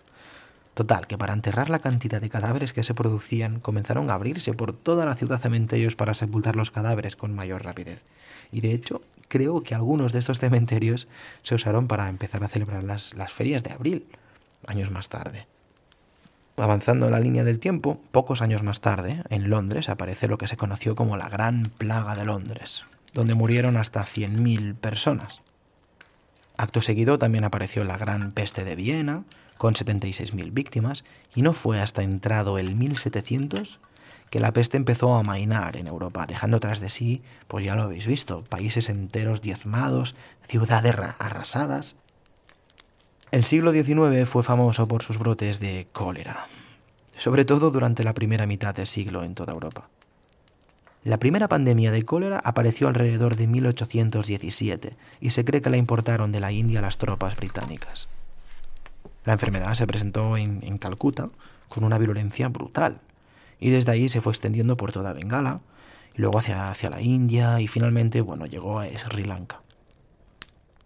Total, 0.75 1.07
que 1.07 1.17
para 1.17 1.33
enterrar 1.33 1.71
la 1.71 1.79
cantidad 1.79 2.21
de 2.21 2.29
cadáveres 2.29 2.75
que 2.75 2.83
se 2.83 2.93
producían, 2.93 3.61
comenzaron 3.61 4.11
a 4.11 4.15
abrirse 4.15 4.53
por 4.53 4.75
toda 4.75 5.07
la 5.07 5.15
ciudad 5.15 5.39
cementerios 5.39 5.97
para 5.97 6.13
sepultar 6.13 6.55
los 6.55 6.71
cadáveres 6.71 7.17
con 7.17 7.35
mayor 7.35 7.65
rapidez. 7.65 8.05
Y 8.53 8.61
de 8.61 8.73
hecho, 8.73 9.01
creo 9.29 9.63
que 9.63 9.75
algunos 9.75 10.13
de 10.13 10.19
estos 10.19 10.39
cementerios 10.39 11.09
se 11.43 11.55
usaron 11.55 11.87
para 11.87 12.09
empezar 12.09 12.45
a 12.45 12.49
celebrar 12.49 12.85
las, 12.85 13.15
las 13.15 13.33
ferias 13.33 13.63
de 13.63 13.73
abril, 13.73 14.07
años 14.67 14.91
más 14.91 15.09
tarde. 15.09 15.47
Avanzando 16.59 17.07
en 17.07 17.13
la 17.13 17.21
línea 17.21 17.45
del 17.45 17.59
tiempo, 17.59 18.01
pocos 18.13 18.43
años 18.43 18.63
más 18.63 18.81
tarde, 18.81 19.23
en 19.31 19.49
Londres 19.49 19.89
aparece 19.89 20.29
lo 20.29 20.37
que 20.37 20.47
se 20.47 20.57
conoció 20.59 20.95
como 20.95 21.17
la 21.17 21.29
Gran 21.29 21.71
Plaga 21.79 22.17
de 22.17 22.25
Londres, 22.25 22.85
donde 23.13 23.35
murieron 23.35 23.77
hasta 23.77 24.03
100.000 24.03 24.75
personas. 24.75 25.41
Acto 26.57 26.83
seguido 26.83 27.19
también 27.19 27.45
apareció 27.45 27.85
la 27.85 27.99
Gran 27.99 28.33
Peste 28.33 28.65
de 28.65 28.77
Viena, 28.77 29.25
con 29.59 29.75
76.000 29.75 30.53
víctimas, 30.53 31.05
y 31.35 31.43
no 31.43 31.53
fue 31.53 31.81
hasta 31.81 32.03
entrado 32.03 32.59
el 32.59 32.75
1700 32.75 33.81
que 34.31 34.41
la 34.41 34.53
peste 34.53 34.77
empezó 34.77 35.15
a 35.15 35.21
amainar 35.21 35.77
en 35.77 35.87
Europa, 35.87 36.27
dejando 36.27 36.59
tras 36.59 36.81
de 36.81 36.91
sí, 36.91 37.23
pues 37.47 37.65
ya 37.65 37.77
lo 37.77 37.83
habéis 37.83 38.07
visto, 38.07 38.43
países 38.43 38.89
enteros 38.89 39.41
diezmados, 39.41 40.17
ciudades 40.49 40.97
arrasadas, 41.19 41.95
el 43.33 43.45
siglo 43.45 43.73
XIX 43.73 44.29
fue 44.29 44.43
famoso 44.45 44.87
por 44.87 45.03
sus 45.03 45.19
brotes 45.19 45.59
de 45.59 45.89
cólera, 45.93 46.47
sobre 47.17 47.45
todo 47.45 47.73
durante 47.73 48.05
la 48.05 48.15
primera 48.15 48.47
mitad 48.47 48.75
del 48.75 48.87
siglo 48.87 49.25
en 49.25 49.35
toda 49.35 49.53
Europa. 49.53 49.89
La 51.07 51.21
primera 51.21 51.47
pandemia 51.47 51.93
de 51.93 52.05
cólera 52.05 52.41
apareció 52.43 52.89
alrededor 52.89 53.37
de 53.37 53.47
1817 53.47 54.97
y 55.21 55.31
se 55.31 55.45
cree 55.45 55.63
que 55.63 55.71
la 55.71 55.77
importaron 55.77 56.33
de 56.33 56.41
la 56.41 56.51
India 56.51 56.81
las 56.81 56.99
tropas 56.99 57.37
británicas. 57.37 58.09
La 59.25 59.35
enfermedad 59.35 59.73
se 59.75 59.87
presentó 59.87 60.37
en, 60.37 60.79
Calcuta 60.79 61.31
con 61.69 61.85
una 61.85 61.99
virulencia 61.99 62.49
brutal 62.49 62.99
y 63.61 63.71
desde 63.71 63.93
ahí 63.93 64.09
se 64.09 64.21
fue 64.21 64.33
extendiendo 64.33 64.77
por 64.77 64.91
toda 64.91 65.13
Bengala 65.13 65.61
y 66.17 66.23
luego 66.23 66.41
hacia, 66.41 66.73
hacia 66.73 66.91
la 66.91 67.01
India 67.01 67.61
y 67.61 67.69
finalmente 67.69 68.21
bueno, 68.21 68.47
llegó 68.47 68.81
a 68.81 68.87
Sri 68.87 69.23
Lanka. 69.23 69.61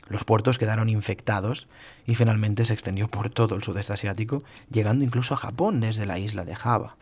Los 0.06 0.24
puertos 0.24 0.58
quedaron 0.58 0.90
infectados 0.90 1.66
y 2.06 2.14
finalmente 2.14 2.66
se 2.66 2.74
extendió 2.74 3.08
por 3.08 3.30
todo 3.30 3.54
el 3.54 3.62
sudeste 3.62 3.94
asiático, 3.94 4.42
llegando 4.70 5.02
incluso 5.02 5.32
a 5.32 5.38
Japón 5.38 5.80
desde 5.80 6.04
la 6.04 6.18
isla 6.18 6.44
de 6.44 6.56
Java. 6.56 6.96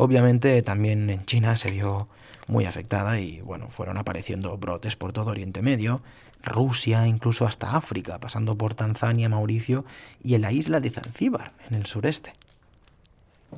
Obviamente 0.00 0.62
también 0.62 1.10
en 1.10 1.26
China 1.26 1.56
se 1.56 1.72
vio 1.72 2.06
muy 2.46 2.66
afectada 2.66 3.18
y 3.18 3.40
bueno, 3.40 3.68
fueron 3.68 3.98
apareciendo 3.98 4.56
brotes 4.56 4.94
por 4.94 5.12
todo 5.12 5.32
Oriente 5.32 5.60
Medio, 5.60 6.02
Rusia, 6.40 7.08
incluso 7.08 7.46
hasta 7.46 7.74
África, 7.74 8.20
pasando 8.20 8.54
por 8.54 8.76
Tanzania, 8.76 9.28
Mauricio 9.28 9.84
y 10.22 10.34
en 10.34 10.42
la 10.42 10.52
isla 10.52 10.78
de 10.78 10.90
Zanzíbar, 10.90 11.50
en 11.68 11.74
el 11.74 11.86
sureste. 11.86 12.30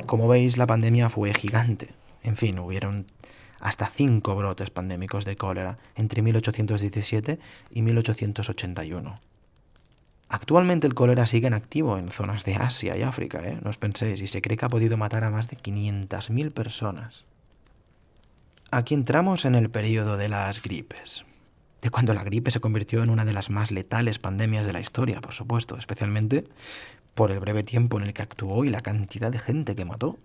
Como 0.07 0.29
veis, 0.29 0.57
la 0.57 0.67
pandemia 0.67 1.11
fue 1.11 1.35
gigante. 1.35 1.91
En 2.23 2.37
fin, 2.37 2.59
hubieron 2.59 3.05
hasta 3.61 3.89
cinco 3.89 4.35
brotes 4.35 4.71
pandémicos 4.71 5.27
de 5.27 5.37
cólera 5.37 5.77
entre 5.95 6.23
1817 6.23 7.39
y 7.75 7.83
1881. 7.83 9.21
Actualmente 10.33 10.87
el 10.87 10.95
cólera 10.95 11.27
sigue 11.27 11.49
en 11.49 11.55
activo 11.55 11.99
en 11.99 12.13
zonas 12.13 12.45
de 12.45 12.55
Asia 12.55 12.97
y 12.97 13.03
África, 13.03 13.41
¿eh? 13.45 13.59
no 13.65 13.69
os 13.69 13.79
penséis, 13.79 14.23
y 14.23 14.29
se 14.29 14.41
cree 14.41 14.57
que 14.57 14.65
ha 14.65 14.69
podido 14.69 14.97
matar 14.97 15.25
a 15.25 15.31
más 15.31 15.49
de 15.49 15.57
500.000 15.57 16.53
personas. 16.53 17.25
Aquí 18.71 18.95
entramos 18.95 19.45
en 19.45 19.57
el 19.57 19.71
periodo 19.71 20.17
de 20.17 20.29
las 20.29 20.63
gripes, 20.63 21.25
de 21.83 21.91
cuando 21.91 22.15
la 22.15 22.23
gripe 22.23 22.53
se 22.53 22.61
convirtió 22.61 23.03
en 23.03 23.11
una 23.11 23.25
de 23.25 23.33
las 23.33 23.51
más 23.51 23.73
letales 23.73 24.21
pandemias 24.21 24.65
de 24.65 24.73
la 24.73 24.79
historia, 24.79 25.21
por 25.21 25.33
supuesto, 25.33 25.77
especialmente 25.77 26.45
por 27.17 27.33
el 27.33 27.41
breve 27.41 27.65
tiempo 27.65 27.99
en 27.99 28.07
el 28.07 28.15
que 28.15 28.23
actuó 28.23 28.65
y 28.65 28.69
la 28.69 28.83
cantidad 28.83 29.33
de 29.33 29.41
gente 29.41 29.75
que 29.75 29.85
mató. 29.85 30.17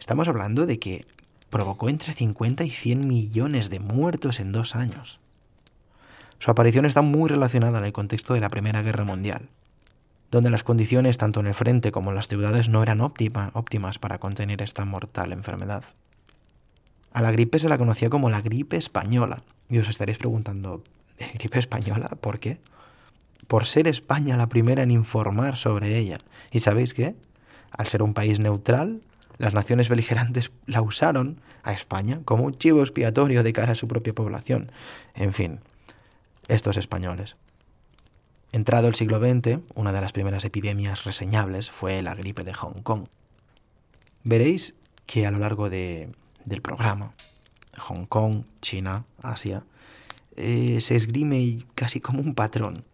Estamos 0.00 0.26
hablando 0.26 0.64
de 0.64 0.78
que 0.78 1.04
provocó 1.50 1.90
entre 1.90 2.14
50 2.14 2.64
y 2.64 2.70
100 2.70 3.06
millones 3.06 3.68
de 3.68 3.78
muertos 3.78 4.40
en 4.40 4.52
dos 4.52 4.74
años. 4.74 5.20
Su 6.38 6.50
aparición 6.50 6.84
está 6.84 7.02
muy 7.02 7.28
relacionada 7.28 7.78
en 7.78 7.84
el 7.84 7.92
contexto 7.92 8.34
de 8.34 8.40
la 8.40 8.50
Primera 8.50 8.82
Guerra 8.82 9.04
Mundial, 9.04 9.48
donde 10.30 10.50
las 10.50 10.64
condiciones 10.64 11.16
tanto 11.16 11.40
en 11.40 11.46
el 11.46 11.54
frente 11.54 11.92
como 11.92 12.10
en 12.10 12.16
las 12.16 12.28
ciudades 12.28 12.68
no 12.68 12.82
eran 12.82 13.00
óptimas 13.00 13.98
para 13.98 14.18
contener 14.18 14.62
esta 14.62 14.84
mortal 14.84 15.32
enfermedad. 15.32 15.84
A 17.12 17.22
la 17.22 17.30
gripe 17.30 17.58
se 17.58 17.68
la 17.68 17.78
conocía 17.78 18.10
como 18.10 18.30
la 18.30 18.40
gripe 18.40 18.76
española, 18.76 19.42
y 19.68 19.78
os 19.78 19.88
estaréis 19.88 20.18
preguntando, 20.18 20.82
¿gripe 21.34 21.58
española? 21.58 22.08
¿Por 22.20 22.40
qué? 22.40 22.58
Por 23.46 23.66
ser 23.66 23.86
España 23.86 24.36
la 24.36 24.48
primera 24.48 24.82
en 24.82 24.90
informar 24.90 25.56
sobre 25.56 25.96
ella. 25.96 26.18
¿Y 26.50 26.60
sabéis 26.60 26.94
qué? 26.94 27.14
Al 27.70 27.86
ser 27.88 28.02
un 28.02 28.14
país 28.14 28.40
neutral, 28.40 29.00
las 29.38 29.54
naciones 29.54 29.88
beligerantes 29.88 30.50
la 30.66 30.82
usaron 30.82 31.40
a 31.62 31.72
España 31.72 32.20
como 32.24 32.44
un 32.44 32.56
chivo 32.58 32.80
expiatorio 32.80 33.42
de 33.42 33.52
cara 33.52 33.72
a 33.72 33.76
su 33.76 33.88
propia 33.88 34.14
población. 34.14 34.70
En 35.14 35.32
fin, 35.32 35.60
estos 36.48 36.76
españoles. 36.76 37.36
Entrado 38.52 38.86
el 38.86 38.94
siglo 38.94 39.18
XX, 39.18 39.58
una 39.74 39.92
de 39.92 40.00
las 40.00 40.12
primeras 40.12 40.44
epidemias 40.44 41.04
reseñables 41.04 41.70
fue 41.70 42.02
la 42.02 42.14
gripe 42.14 42.44
de 42.44 42.54
Hong 42.54 42.82
Kong. 42.82 43.06
Veréis 44.22 44.74
que 45.06 45.26
a 45.26 45.30
lo 45.30 45.38
largo 45.38 45.70
de, 45.70 46.10
del 46.44 46.62
programa, 46.62 47.14
Hong 47.78 48.06
Kong, 48.06 48.44
China, 48.60 49.04
Asia, 49.22 49.64
eh, 50.36 50.80
se 50.80 50.96
esgrime 50.96 51.66
casi 51.74 52.00
como 52.00 52.20
un 52.20 52.34
patrón. 52.34 52.84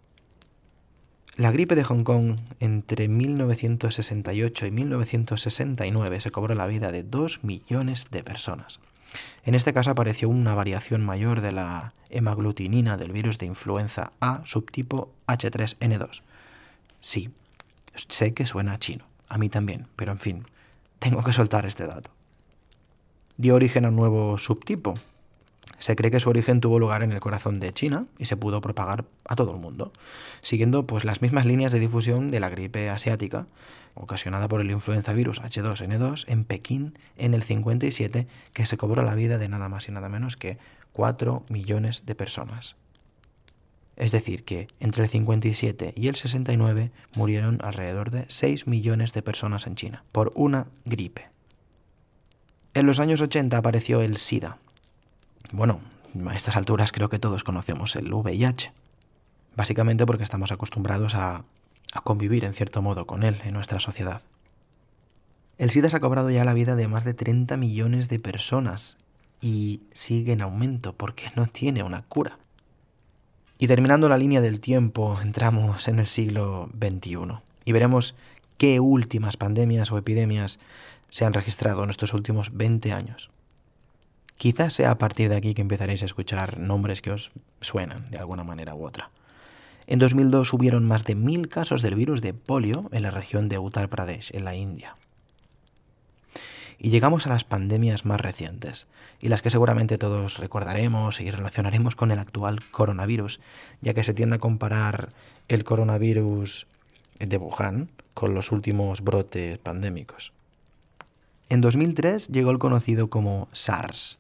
La 1.37 1.53
gripe 1.53 1.75
de 1.75 1.85
Hong 1.85 2.05
Kong 2.05 2.39
entre 2.59 3.09
1968 3.09 4.67
y 4.67 4.71
1969 4.71 6.21
se 6.21 6.31
cobró 6.31 6.55
la 6.55 6.67
vida 6.67 6.93
de 6.93 7.03
2 7.03 7.45
millones 7.45 8.07
de 8.11 8.23
personas. 8.23 8.81
En 9.45 9.55
este 9.55 9.73
caso 9.73 9.91
apareció 9.91 10.29
una 10.29 10.55
variación 10.55 11.05
mayor 11.05 11.41
de 11.41 11.53
la 11.53 11.93
hemaglutinina 12.11 12.97
del 12.97 13.13
virus 13.13 13.39
de 13.39 13.47
influenza 13.47 14.13
A 14.21 14.43
subtipo 14.45 15.13
H3N2. 15.27 16.23
Sí, 17.01 17.31
sé 17.95 18.35
que 18.35 18.47
suena 18.47 18.79
chino, 18.79 19.05
a 19.29 19.39
mí 19.39 19.49
también, 19.49 19.87
pero 19.97 20.13
en 20.13 20.19
fin, 20.19 20.47
tengo 20.99 21.23
que 21.23 21.33
soltar 21.33 21.67
este 21.67 21.87
dato. 21.87 22.11
Dio 23.37 23.55
origen 23.55 23.87
a 23.87 23.89
un 23.89 23.97
nuevo 23.97 24.37
subtipo, 24.39 24.95
se 25.81 25.97
cree 25.97 26.11
que 26.11 26.21
su 26.21 26.31
origen 26.31 26.61
tuvo 26.61 26.79
lugar 26.79 27.03
en 27.03 27.11
el 27.11 27.21
corazón 27.21 27.59
de 27.59 27.71
China 27.71 28.07
y 28.19 28.27
se 28.27 28.37
pudo 28.37 28.61
propagar 28.61 29.07
a 29.25 29.35
todo 29.35 29.53
el 29.55 29.61
mundo, 29.61 29.93
siguiendo 30.43 30.87
pues 30.87 31.05
las 31.05 31.23
mismas 31.23 31.47
líneas 31.47 31.73
de 31.73 31.81
difusión 31.81 32.31
de 32.31 32.39
la 32.39 32.51
gripe 32.51 32.89
asiática, 32.91 33.47
ocasionada 33.95 34.47
por 34.47 34.61
el 34.61 34.71
influenza 34.71 35.13
virus 35.15 35.41
H2N2 35.41 36.27
en 36.29 36.45
Pekín 36.45 36.99
en 37.17 37.35
el 37.35 37.43
57, 37.43 38.27
que 38.53 38.67
se 38.67 38.77
cobró 38.77 39.03
la 39.03 39.15
vida 39.15 39.39
de 39.39 39.49
nada 39.49 39.69
más 39.69 39.89
y 39.89 39.93
nada 39.93 40.09
menos 40.09 40.37
que 40.37 40.59
4 40.93 41.45
millones 41.49 42.05
de 42.07 42.15
personas. 42.15 42.77
Es 43.97 44.13
decir, 44.13 44.45
que 44.45 44.69
entre 44.81 45.05
el 45.05 45.11
57 45.11 45.95
y 45.97 46.09
el 46.09 46.17
69 46.17 46.91
murieron 47.17 47.59
alrededor 47.63 48.11
de 48.11 48.25
6 48.29 48.67
millones 48.67 49.13
de 49.13 49.23
personas 49.23 49.67
en 49.67 49.75
China 49.75 50.05
por 50.13 50.33
una 50.35 50.67
gripe. 50.85 51.29
En 52.73 52.87
los 52.87 53.01
años 53.01 53.21
80 53.21 53.57
apareció 53.57 54.01
el 54.01 54.17
SIDA, 54.17 54.59
bueno, 55.53 55.81
a 56.29 56.35
estas 56.35 56.57
alturas 56.57 56.93
creo 56.93 57.09
que 57.09 57.19
todos 57.19 57.45
conocemos 57.45 57.97
el 57.97 58.13
VIH, 58.13 58.73
básicamente 59.57 60.07
porque 60.07 60.25
estamos 60.25 60.53
acostumbrados 60.53 61.15
a, 61.15 61.45
convivir 62.05 62.45
en 62.45 62.55
cierto 62.55 62.83
modo 62.83 63.05
con 63.05 63.25
él 63.25 63.41
en 63.45 63.53
nuestra 63.53 63.81
sociedad. 63.81 64.23
El 65.59 65.71
SIDA 65.71 65.91
se 65.91 65.97
ha 65.97 66.01
cobrado 66.01 66.31
ya 66.31 66.45
la 66.45 66.55
vida 66.55 66.77
de 66.77 66.87
más 66.87 67.05
de 67.05 67.15
30 67.15 67.57
millones 67.57 68.09
de 68.09 68.21
personas 68.21 68.97
y 69.41 69.83
sigue 69.93 70.33
en 70.33 70.41
aumento 70.41 70.93
porque 70.93 71.33
no 71.35 71.47
tiene 71.47 71.83
una 71.83 72.03
cura. 72.03 72.39
Y 73.59 73.67
terminando 73.67 74.09
la 74.09 74.19
línea 74.19 74.41
del 74.41 74.61
tiempo, 74.61 75.19
entramos 75.21 75.89
en 75.89 75.99
el 75.99 76.07
siglo 76.07 76.71
XXI 76.79 77.41
y 77.65 77.73
veremos 77.73 78.15
qué 78.57 78.79
últimas 78.79 79.37
pandemias 79.37 79.91
o 79.91 79.99
epidemias 79.99 80.61
se 81.09 81.25
han 81.25 81.35
registrado 81.35 81.83
en 81.83 81.91
estos 81.91 82.15
últimos 82.15 82.57
20 82.57 82.93
años. 82.93 83.31
Quizás 84.41 84.73
sea 84.73 84.91
a 84.91 84.97
partir 84.97 85.29
de 85.29 85.37
aquí 85.37 85.53
que 85.53 85.61
empezaréis 85.61 86.01
a 86.01 86.07
escuchar 86.07 86.57
nombres 86.57 87.03
que 87.03 87.11
os 87.11 87.31
suenan 87.61 88.11
de 88.11 88.17
alguna 88.17 88.43
manera 88.43 88.75
u 88.75 88.87
otra. 88.87 89.11
En 89.87 89.99
2002 89.99 90.55
hubieron 90.55 90.89
más 90.89 91.05
de 91.05 91.15
mil 91.15 91.51
casos 91.51 91.83
del 91.83 91.95
virus 91.95 92.23
de 92.23 92.33
polio 92.33 92.89
en 92.91 93.03
la 93.03 93.11
región 93.11 93.51
de 93.51 93.59
Uttar 93.59 93.91
Pradesh, 93.91 94.35
en 94.35 94.47
la 94.47 94.55
India. 94.55 94.97
Y 96.79 96.89
llegamos 96.89 97.27
a 97.27 97.29
las 97.29 97.45
pandemias 97.45 98.07
más 98.07 98.19
recientes, 98.19 98.87
y 99.21 99.29
las 99.29 99.43
que 99.43 99.51
seguramente 99.51 99.99
todos 99.99 100.39
recordaremos 100.39 101.21
y 101.21 101.31
relacionaremos 101.31 101.95
con 101.95 102.11
el 102.11 102.19
actual 102.19 102.61
coronavirus, 102.71 103.41
ya 103.83 103.93
que 103.93 104.05
se 104.05 104.15
tiende 104.15 104.37
a 104.37 104.39
comparar 104.39 105.11
el 105.49 105.65
coronavirus 105.65 106.67
de 107.19 107.37
Wuhan 107.37 107.91
con 108.15 108.33
los 108.33 108.53
últimos 108.53 109.03
brotes 109.03 109.59
pandémicos. 109.59 110.33
En 111.51 111.61
2003 111.61 112.29
llegó 112.29 112.53
el 112.53 112.59
conocido 112.59 113.11
como 113.11 113.49
SARS, 113.53 114.20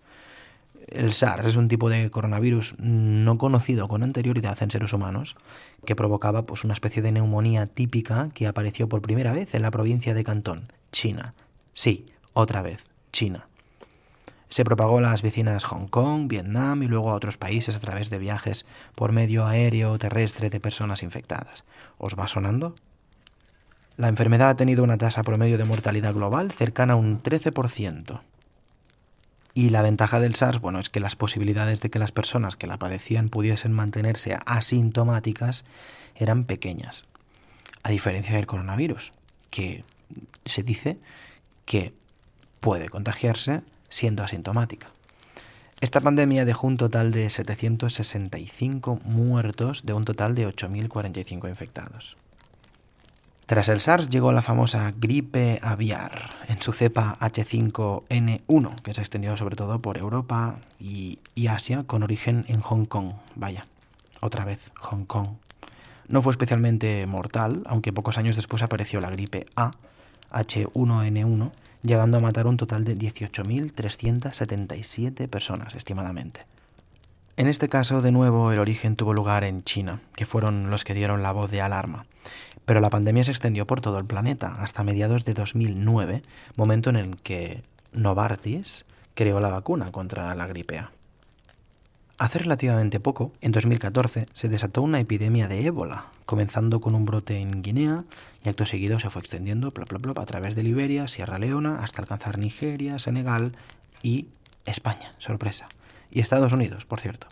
el 0.90 1.12
SARS 1.12 1.46
es 1.46 1.56
un 1.56 1.68
tipo 1.68 1.88
de 1.88 2.10
coronavirus 2.10 2.74
no 2.78 3.38
conocido 3.38 3.88
con 3.88 4.02
anterioridad 4.02 4.62
en 4.62 4.70
seres 4.70 4.92
humanos 4.92 5.36
que 5.84 5.96
provocaba 5.96 6.46
pues, 6.46 6.64
una 6.64 6.74
especie 6.74 7.02
de 7.02 7.12
neumonía 7.12 7.66
típica 7.66 8.30
que 8.34 8.46
apareció 8.46 8.88
por 8.88 9.02
primera 9.02 9.32
vez 9.32 9.54
en 9.54 9.62
la 9.62 9.70
provincia 9.70 10.14
de 10.14 10.24
Cantón, 10.24 10.72
China. 10.92 11.34
Sí, 11.74 12.06
otra 12.32 12.62
vez, 12.62 12.84
China. 13.12 13.46
Se 14.48 14.64
propagó 14.64 14.98
a 14.98 15.02
las 15.02 15.22
vecinas 15.22 15.62
Hong 15.64 15.86
Kong, 15.86 16.26
Vietnam 16.26 16.82
y 16.82 16.88
luego 16.88 17.10
a 17.10 17.14
otros 17.14 17.38
países 17.38 17.76
a 17.76 17.80
través 17.80 18.10
de 18.10 18.18
viajes 18.18 18.66
por 18.96 19.12
medio 19.12 19.46
aéreo 19.46 19.92
o 19.92 19.98
terrestre 19.98 20.50
de 20.50 20.58
personas 20.58 21.04
infectadas. 21.04 21.64
¿Os 21.98 22.16
va 22.18 22.26
sonando? 22.26 22.74
La 23.96 24.08
enfermedad 24.08 24.50
ha 24.50 24.56
tenido 24.56 24.82
una 24.82 24.98
tasa 24.98 25.22
promedio 25.22 25.56
de 25.56 25.64
mortalidad 25.64 26.14
global 26.14 26.50
cercana 26.50 26.94
a 26.94 26.96
un 26.96 27.22
13%. 27.22 28.20
Y 29.60 29.68
la 29.68 29.82
ventaja 29.82 30.20
del 30.20 30.36
SARS, 30.36 30.62
bueno, 30.62 30.80
es 30.80 30.88
que 30.88 31.00
las 31.00 31.16
posibilidades 31.16 31.82
de 31.82 31.90
que 31.90 31.98
las 31.98 32.12
personas 32.12 32.56
que 32.56 32.66
la 32.66 32.78
padecían 32.78 33.28
pudiesen 33.28 33.72
mantenerse 33.72 34.38
asintomáticas 34.46 35.64
eran 36.14 36.44
pequeñas. 36.44 37.04
A 37.82 37.90
diferencia 37.90 38.36
del 38.36 38.46
coronavirus, 38.46 39.12
que 39.50 39.84
se 40.46 40.62
dice 40.62 40.96
que 41.66 41.92
puede 42.60 42.88
contagiarse 42.88 43.60
siendo 43.90 44.22
asintomática. 44.22 44.86
Esta 45.82 46.00
pandemia 46.00 46.46
dejó 46.46 46.66
un 46.66 46.78
total 46.78 47.12
de 47.12 47.28
765 47.28 49.00
muertos 49.04 49.84
de 49.84 49.92
un 49.92 50.04
total 50.04 50.34
de 50.34 50.48
8.045 50.48 51.50
infectados. 51.50 52.16
Tras 53.50 53.66
el 53.68 53.80
SARS 53.80 54.10
llegó 54.10 54.30
la 54.30 54.42
famosa 54.42 54.92
gripe 54.96 55.58
aviar 55.60 56.36
en 56.46 56.62
su 56.62 56.72
cepa 56.72 57.16
H5N1, 57.18 58.80
que 58.80 58.94
se 58.94 59.00
extendió 59.00 59.36
sobre 59.36 59.56
todo 59.56 59.82
por 59.82 59.98
Europa 59.98 60.54
y, 60.78 61.18
Asia 61.48 61.82
con 61.82 62.04
origen 62.04 62.44
en 62.46 62.60
Hong 62.60 62.84
Kong. 62.84 63.14
Vaya, 63.34 63.64
otra 64.20 64.44
vez 64.44 64.70
Hong 64.78 65.04
Kong. 65.04 65.30
No 66.06 66.22
fue 66.22 66.30
especialmente 66.30 67.04
mortal, 67.06 67.64
aunque 67.66 67.92
pocos 67.92 68.18
años 68.18 68.36
después 68.36 68.62
apareció 68.62 69.00
la 69.00 69.10
gripe 69.10 69.46
A, 69.56 69.72
H1N1, 70.30 71.50
llegando 71.82 72.18
a 72.18 72.20
matar 72.20 72.46
un 72.46 72.56
total 72.56 72.84
de 72.84 72.96
18.377 72.96 75.26
personas, 75.26 75.74
estimadamente. 75.74 76.46
En 77.40 77.46
este 77.46 77.70
caso, 77.70 78.02
de 78.02 78.12
nuevo, 78.12 78.52
el 78.52 78.58
origen 78.58 78.96
tuvo 78.96 79.14
lugar 79.14 79.44
en 79.44 79.62
China, 79.64 80.02
que 80.14 80.26
fueron 80.26 80.68
los 80.68 80.84
que 80.84 80.92
dieron 80.92 81.22
la 81.22 81.32
voz 81.32 81.50
de 81.50 81.62
alarma. 81.62 82.04
Pero 82.66 82.80
la 82.80 82.90
pandemia 82.90 83.24
se 83.24 83.30
extendió 83.30 83.66
por 83.66 83.80
todo 83.80 83.98
el 83.98 84.04
planeta 84.04 84.56
hasta 84.58 84.84
mediados 84.84 85.24
de 85.24 85.32
2009, 85.32 86.20
momento 86.56 86.90
en 86.90 86.96
el 86.96 87.16
que 87.16 87.62
Novartis 87.94 88.84
creó 89.14 89.40
la 89.40 89.48
vacuna 89.48 89.90
contra 89.90 90.34
la 90.34 90.46
gripe 90.46 90.80
A. 90.80 90.90
Hace 92.18 92.40
relativamente 92.40 93.00
poco, 93.00 93.32
en 93.40 93.52
2014, 93.52 94.26
se 94.34 94.48
desató 94.50 94.82
una 94.82 95.00
epidemia 95.00 95.48
de 95.48 95.64
ébola, 95.64 96.08
comenzando 96.26 96.82
con 96.82 96.94
un 96.94 97.06
brote 97.06 97.38
en 97.38 97.62
Guinea 97.62 98.04
y 98.44 98.50
acto 98.50 98.66
seguido 98.66 99.00
se 99.00 99.08
fue 99.08 99.22
extendiendo 99.22 99.72
a 100.14 100.26
través 100.26 100.54
de 100.54 100.62
Liberia, 100.62 101.08
Sierra 101.08 101.38
Leona, 101.38 101.78
hasta 101.82 102.02
alcanzar 102.02 102.36
Nigeria, 102.36 102.98
Senegal 102.98 103.52
y 104.02 104.26
España, 104.66 105.14
sorpresa. 105.16 105.68
Y 106.10 106.20
Estados 106.20 106.52
Unidos, 106.52 106.84
por 106.84 107.00
cierto. 107.00 107.26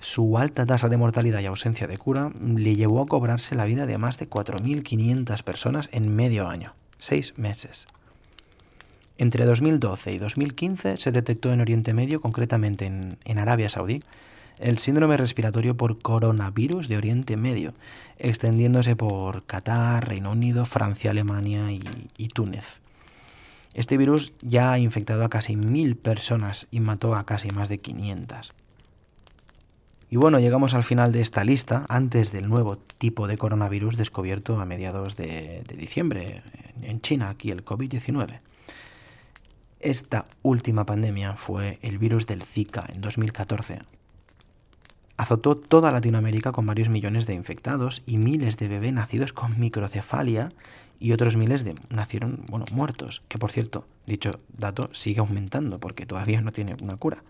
Su 0.00 0.36
alta 0.36 0.66
tasa 0.66 0.88
de 0.88 0.96
mortalidad 0.96 1.40
y 1.40 1.46
ausencia 1.46 1.86
de 1.86 1.96
cura 1.96 2.32
le 2.44 2.74
llevó 2.74 3.02
a 3.02 3.06
cobrarse 3.06 3.54
la 3.54 3.66
vida 3.66 3.86
de 3.86 3.98
más 3.98 4.18
de 4.18 4.28
4.500 4.28 5.42
personas 5.44 5.88
en 5.92 6.14
medio 6.14 6.48
año, 6.48 6.74
seis 6.98 7.34
meses. 7.36 7.86
Entre 9.16 9.44
2012 9.44 10.12
y 10.12 10.18
2015 10.18 10.96
se 10.96 11.12
detectó 11.12 11.52
en 11.52 11.60
Oriente 11.60 11.94
Medio, 11.94 12.20
concretamente 12.20 12.86
en, 12.86 13.38
Arabia 13.38 13.68
Saudí, 13.68 14.02
el 14.58 14.78
síndrome 14.78 15.16
respiratorio 15.16 15.76
por 15.76 16.00
coronavirus 16.00 16.88
de 16.88 16.96
Oriente 16.96 17.36
Medio, 17.36 17.72
extendiéndose 18.18 18.96
por 18.96 19.44
Qatar, 19.44 20.08
Reino 20.08 20.32
Unido, 20.32 20.66
Francia, 20.66 21.12
Alemania 21.12 21.70
y, 21.70 21.80
y 22.16 22.28
Túnez. 22.28 22.80
Este 23.74 23.96
virus 23.96 24.32
ya 24.42 24.72
ha 24.72 24.78
infectado 24.78 25.24
a 25.24 25.30
casi 25.30 25.56
mil 25.56 25.96
personas 25.96 26.66
y 26.70 26.80
mató 26.80 27.14
a 27.14 27.24
casi 27.24 27.50
más 27.50 27.68
de 27.68 27.78
500. 27.78 28.50
Y 30.10 30.16
bueno, 30.16 30.38
llegamos 30.38 30.74
al 30.74 30.84
final 30.84 31.10
de 31.10 31.22
esta 31.22 31.42
lista, 31.42 31.86
antes 31.88 32.32
del 32.32 32.46
nuevo 32.46 32.76
tipo 32.76 33.26
de 33.26 33.38
coronavirus 33.38 33.96
descubierto 33.96 34.60
a 34.60 34.66
mediados 34.66 35.16
de, 35.16 35.64
diciembre 35.74 36.42
en 36.82 37.00
China, 37.00 37.30
aquí 37.30 37.50
el 37.50 37.64
COVID-19. 37.64 38.40
Esta 39.80 40.26
última 40.42 40.84
pandemia 40.84 41.36
fue 41.36 41.78
el 41.80 41.96
virus 41.96 42.26
del 42.26 42.42
Zika 42.42 42.84
en 42.92 43.00
2014. 43.00 43.78
Azotó 45.16 45.56
toda 45.56 45.92
Latinoamérica 45.92 46.52
con 46.52 46.66
varios 46.66 46.90
millones 46.90 47.26
de 47.26 47.32
infectados 47.32 48.02
y 48.04 48.18
miles 48.18 48.58
de 48.58 48.68
bebés 48.68 48.92
nacidos 48.92 49.32
con 49.32 49.58
microcefalia 49.58 50.52
y 51.02 51.12
otros 51.12 51.36
miles 51.36 51.64
de 51.64 51.74
nacieron, 51.90 52.44
bueno, 52.48 52.64
muertos, 52.72 53.22
que 53.28 53.38
por 53.38 53.50
cierto, 53.50 53.86
dicho 54.06 54.30
dato 54.56 54.88
sigue 54.92 55.20
aumentando 55.20 55.80
porque 55.80 56.06
todavía 56.06 56.40
no 56.40 56.52
tiene 56.52 56.76
una 56.80 56.96
cura. 56.96 57.24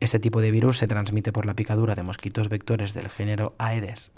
Este 0.00 0.18
tipo 0.18 0.42
de 0.42 0.50
virus 0.50 0.78
se 0.78 0.86
transmite 0.86 1.32
por 1.32 1.46
la 1.46 1.54
picadura 1.54 1.94
de 1.94 2.02
mosquitos 2.02 2.50
vectores 2.50 2.92
del 2.92 3.08
género 3.08 3.54
Aedes 3.58 4.12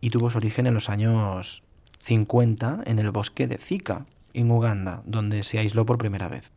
y 0.00 0.10
tuvo 0.10 0.30
su 0.30 0.38
origen 0.38 0.68
en 0.68 0.74
los 0.74 0.88
años 0.88 1.64
50 2.04 2.82
en 2.86 3.00
el 3.00 3.10
bosque 3.10 3.48
de 3.48 3.58
Zika, 3.58 4.06
en 4.34 4.52
Uganda, 4.52 5.02
donde 5.04 5.42
se 5.42 5.58
aisló 5.58 5.84
por 5.84 5.98
primera 5.98 6.28
vez. 6.28 6.52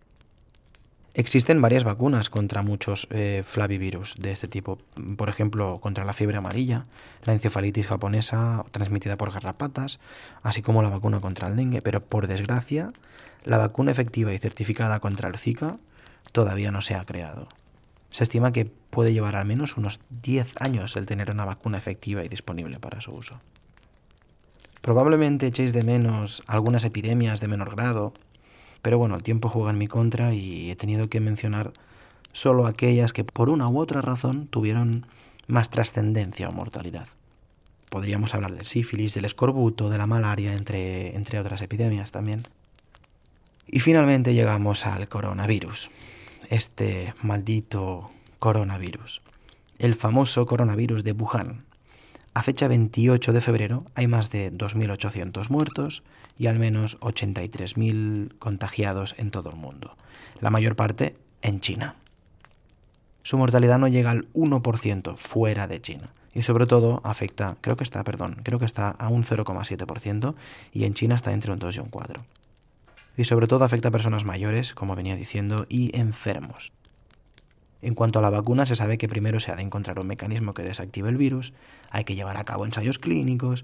Existen 1.13 1.61
varias 1.61 1.83
vacunas 1.83 2.29
contra 2.29 2.61
muchos 2.61 3.07
eh, 3.09 3.43
flavivirus 3.45 4.15
de 4.17 4.31
este 4.31 4.47
tipo. 4.47 4.77
Por 5.17 5.27
ejemplo, 5.29 5.79
contra 5.81 6.05
la 6.05 6.13
fiebre 6.13 6.37
amarilla, 6.37 6.85
la 7.23 7.33
encefalitis 7.33 7.87
japonesa 7.87 8.63
transmitida 8.71 9.17
por 9.17 9.31
garrapatas, 9.31 9.99
así 10.43 10.61
como 10.61 10.83
la 10.83 10.89
vacuna 10.89 11.19
contra 11.19 11.47
el 11.47 11.55
dengue. 11.55 11.81
Pero 11.81 12.01
por 12.01 12.27
desgracia, 12.27 12.91
la 13.43 13.57
vacuna 13.57 13.91
efectiva 13.91 14.33
y 14.33 14.37
certificada 14.37 14.99
contra 14.99 15.29
el 15.29 15.37
Zika 15.37 15.77
todavía 16.31 16.71
no 16.71 16.81
se 16.81 16.95
ha 16.95 17.05
creado. 17.05 17.47
Se 18.11 18.23
estima 18.23 18.51
que 18.51 18.65
puede 18.65 19.13
llevar 19.13 19.35
al 19.35 19.45
menos 19.45 19.77
unos 19.77 19.99
10 20.09 20.61
años 20.61 20.95
el 20.95 21.05
tener 21.05 21.31
una 21.31 21.45
vacuna 21.45 21.77
efectiva 21.77 22.23
y 22.23 22.29
disponible 22.29 22.79
para 22.79 23.01
su 23.01 23.11
uso. 23.11 23.39
Probablemente 24.81 25.47
echéis 25.47 25.73
de 25.73 25.83
menos 25.83 26.41
algunas 26.47 26.85
epidemias 26.85 27.41
de 27.41 27.47
menor 27.47 27.75
grado, 27.75 28.13
pero 28.81 28.97
bueno, 28.97 29.15
el 29.15 29.23
tiempo 29.23 29.49
juega 29.49 29.71
en 29.71 29.77
mi 29.77 29.87
contra 29.87 30.33
y 30.33 30.71
he 30.71 30.75
tenido 30.75 31.09
que 31.09 31.19
mencionar 31.19 31.71
solo 32.31 32.67
aquellas 32.67 33.13
que 33.13 33.23
por 33.23 33.49
una 33.49 33.67
u 33.67 33.79
otra 33.79 34.01
razón 34.01 34.47
tuvieron 34.47 35.05
más 35.47 35.69
trascendencia 35.69 36.47
o 36.49 36.51
mortalidad. 36.51 37.07
Podríamos 37.89 38.35
hablar 38.35 38.53
del 38.53 38.65
sífilis, 38.65 39.15
del 39.15 39.25
escorbuto, 39.25 39.89
de 39.89 39.97
la 39.97 40.05
malaria, 40.05 40.53
entre, 40.53 41.15
entre 41.15 41.39
otras 41.39 41.61
epidemias 41.61 42.11
también. 42.11 42.43
Y 43.67 43.79
finalmente 43.79 44.33
llegamos 44.33 44.85
al 44.85 45.07
coronavirus, 45.09 45.89
este 46.49 47.13
maldito 47.21 48.09
coronavirus, 48.37 49.21
el 49.79 49.95
famoso 49.95 50.45
coronavirus 50.45 51.03
de 51.03 51.11
Wuhan. 51.11 51.65
A 52.33 52.43
fecha 52.43 52.67
28 52.67 53.33
de 53.33 53.41
febrero 53.41 53.85
hay 53.95 54.07
más 54.07 54.29
de 54.29 54.51
2.800 54.53 55.49
muertos 55.49 56.03
y 56.39 56.47
al 56.47 56.57
menos 56.57 56.99
83.000 57.01 58.39
contagiados 58.39 59.13
en 59.19 59.29
todo 59.29 59.51
el 59.51 59.57
mundo, 59.57 59.95
la 60.41 60.49
mayor 60.49 60.75
parte 60.75 61.15
en 61.43 61.59
China. 61.59 61.95
Su 63.21 63.37
mortalidad 63.37 63.77
no 63.77 63.87
llega 63.87 64.09
al 64.09 64.31
1% 64.33 65.17
fuera 65.17 65.67
de 65.67 65.81
China 65.81 66.13
y 66.33 66.41
sobre 66.41 66.65
todo 66.65 67.01
afecta, 67.03 67.57
creo 67.61 67.75
que 67.75 67.83
está, 67.83 68.03
perdón, 68.03 68.37
creo 68.43 68.57
que 68.57 68.65
está 68.65 68.89
a 68.89 69.09
un 69.09 69.23
0,7% 69.25 70.33
y 70.71 70.85
en 70.85 70.93
China 70.95 71.15
está 71.15 71.33
entre 71.33 71.51
un 71.51 71.59
2 71.59 71.75
y 71.75 71.79
un 71.81 71.89
4 71.89 72.25
y 73.17 73.25
sobre 73.25 73.47
todo 73.47 73.65
afecta 73.65 73.89
a 73.89 73.91
personas 73.91 74.23
mayores, 74.23 74.73
como 74.73 74.95
venía 74.95 75.17
diciendo, 75.17 75.65
y 75.67 75.95
enfermos. 75.95 76.71
En 77.81 77.95
cuanto 77.95 78.19
a 78.19 78.21
la 78.21 78.29
vacuna, 78.29 78.65
se 78.65 78.75
sabe 78.75 78.97
que 78.97 79.07
primero 79.07 79.39
se 79.39 79.51
ha 79.51 79.55
de 79.55 79.61
encontrar 79.61 79.99
un 79.99 80.07
mecanismo 80.07 80.53
que 80.53 80.63
desactive 80.63 81.09
el 81.09 81.17
virus, 81.17 81.53
hay 81.89 82.03
que 82.03 82.15
llevar 82.15 82.35
a 82.35 82.43
cabo 82.43 82.65
ensayos 82.65 82.99
clínicos, 82.99 83.63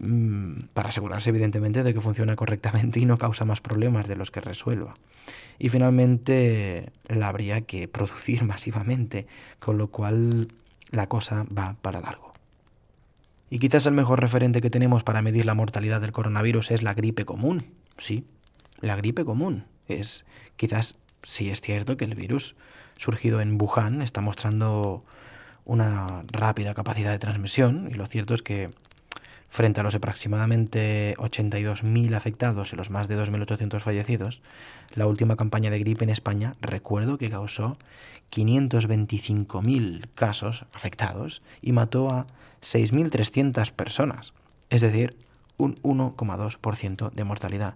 mmm, 0.00 0.62
para 0.74 0.88
asegurarse 0.88 1.30
evidentemente 1.30 1.82
de 1.84 1.94
que 1.94 2.00
funciona 2.00 2.34
correctamente 2.34 2.98
y 2.98 3.06
no 3.06 3.18
causa 3.18 3.44
más 3.44 3.60
problemas 3.60 4.08
de 4.08 4.16
los 4.16 4.30
que 4.30 4.40
resuelva. 4.40 4.94
Y 5.58 5.68
finalmente 5.68 6.90
la 7.06 7.28
habría 7.28 7.60
que 7.60 7.86
producir 7.86 8.42
masivamente, 8.44 9.26
con 9.60 9.78
lo 9.78 9.88
cual 9.88 10.48
la 10.90 11.08
cosa 11.08 11.46
va 11.56 11.76
para 11.80 12.00
largo. 12.00 12.32
Y 13.48 13.58
quizás 13.58 13.86
el 13.86 13.92
mejor 13.92 14.20
referente 14.20 14.60
que 14.60 14.70
tenemos 14.70 15.04
para 15.04 15.22
medir 15.22 15.44
la 15.44 15.54
mortalidad 15.54 16.00
del 16.00 16.12
coronavirus 16.12 16.70
es 16.70 16.82
la 16.82 16.94
gripe 16.94 17.24
común, 17.24 17.62
sí, 17.98 18.24
la 18.80 18.96
gripe 18.96 19.24
común. 19.24 19.66
Es 19.88 20.24
quizás 20.56 20.96
sí 21.22 21.50
es 21.50 21.60
cierto 21.60 21.96
que 21.96 22.06
el 22.06 22.14
virus 22.14 22.56
surgido 22.96 23.40
en 23.40 23.60
Wuhan 23.60 24.02
está 24.02 24.20
mostrando 24.20 25.04
una 25.64 26.22
rápida 26.32 26.74
capacidad 26.74 27.10
de 27.10 27.18
transmisión 27.18 27.88
y 27.90 27.94
lo 27.94 28.06
cierto 28.06 28.34
es 28.34 28.42
que 28.42 28.70
frente 29.52 29.80
a 29.80 29.82
los 29.82 29.94
aproximadamente 29.94 31.14
82.000 31.18 32.14
afectados 32.14 32.72
y 32.72 32.76
los 32.76 32.88
más 32.88 33.06
de 33.06 33.18
2.800 33.18 33.80
fallecidos, 33.80 34.40
la 34.94 35.06
última 35.06 35.36
campaña 35.36 35.70
de 35.70 35.78
gripe 35.78 36.04
en 36.04 36.10
España 36.10 36.54
recuerdo 36.62 37.18
que 37.18 37.28
causó 37.28 37.76
525.000 38.30 40.08
casos 40.14 40.64
afectados 40.72 41.42
y 41.60 41.72
mató 41.72 42.10
a 42.10 42.26
6.300 42.62 43.72
personas, 43.72 44.32
es 44.70 44.80
decir, 44.80 45.16
un 45.58 45.74
1,2% 45.76 47.10
de 47.10 47.24
mortalidad. 47.24 47.74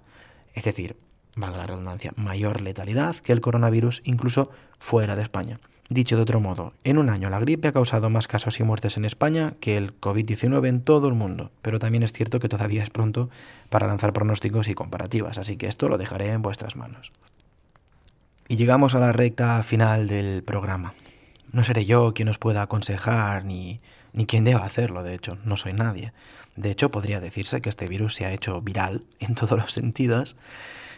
Es 0.54 0.64
decir, 0.64 0.96
valga 1.36 1.58
la 1.58 1.66
redundancia, 1.66 2.12
mayor 2.16 2.60
letalidad 2.60 3.16
que 3.16 3.32
el 3.32 3.40
coronavirus 3.40 4.02
incluso 4.04 4.50
fuera 4.78 5.14
de 5.14 5.22
España. 5.22 5.60
Dicho 5.88 6.16
de 6.16 6.22
otro 6.22 6.40
modo, 6.40 6.72
en 6.82 6.98
un 6.98 7.10
año 7.10 7.30
la 7.30 7.38
gripe 7.38 7.68
ha 7.68 7.72
causado 7.72 8.10
más 8.10 8.26
casos 8.26 8.58
y 8.58 8.64
muertes 8.64 8.96
en 8.96 9.04
España 9.04 9.54
que 9.60 9.76
el 9.76 9.98
COVID-19 10.00 10.66
en 10.66 10.80
todo 10.80 11.06
el 11.06 11.14
mundo, 11.14 11.52
pero 11.62 11.78
también 11.78 12.02
es 12.02 12.12
cierto 12.12 12.40
que 12.40 12.48
todavía 12.48 12.82
es 12.82 12.90
pronto 12.90 13.30
para 13.68 13.86
lanzar 13.86 14.12
pronósticos 14.12 14.66
y 14.66 14.74
comparativas, 14.74 15.38
así 15.38 15.56
que 15.56 15.68
esto 15.68 15.88
lo 15.88 15.96
dejaré 15.96 16.30
en 16.30 16.42
vuestras 16.42 16.74
manos. 16.74 17.12
Y 18.48 18.56
llegamos 18.56 18.96
a 18.96 19.00
la 19.00 19.12
recta 19.12 19.62
final 19.62 20.08
del 20.08 20.42
programa. 20.42 20.94
No 21.52 21.62
seré 21.62 21.84
yo 21.84 22.14
quien 22.14 22.28
os 22.28 22.38
pueda 22.38 22.62
aconsejar 22.62 23.44
ni, 23.44 23.80
ni 24.12 24.26
quien 24.26 24.42
deba 24.42 24.64
hacerlo, 24.64 25.04
de 25.04 25.14
hecho, 25.14 25.38
no 25.44 25.56
soy 25.56 25.72
nadie. 25.72 26.12
De 26.56 26.70
hecho, 26.70 26.90
podría 26.90 27.20
decirse 27.20 27.60
que 27.60 27.68
este 27.68 27.86
virus 27.86 28.14
se 28.14 28.24
ha 28.24 28.32
hecho 28.32 28.60
viral 28.60 29.04
en 29.20 29.34
todos 29.34 29.58
los 29.58 29.72
sentidos, 29.72 30.36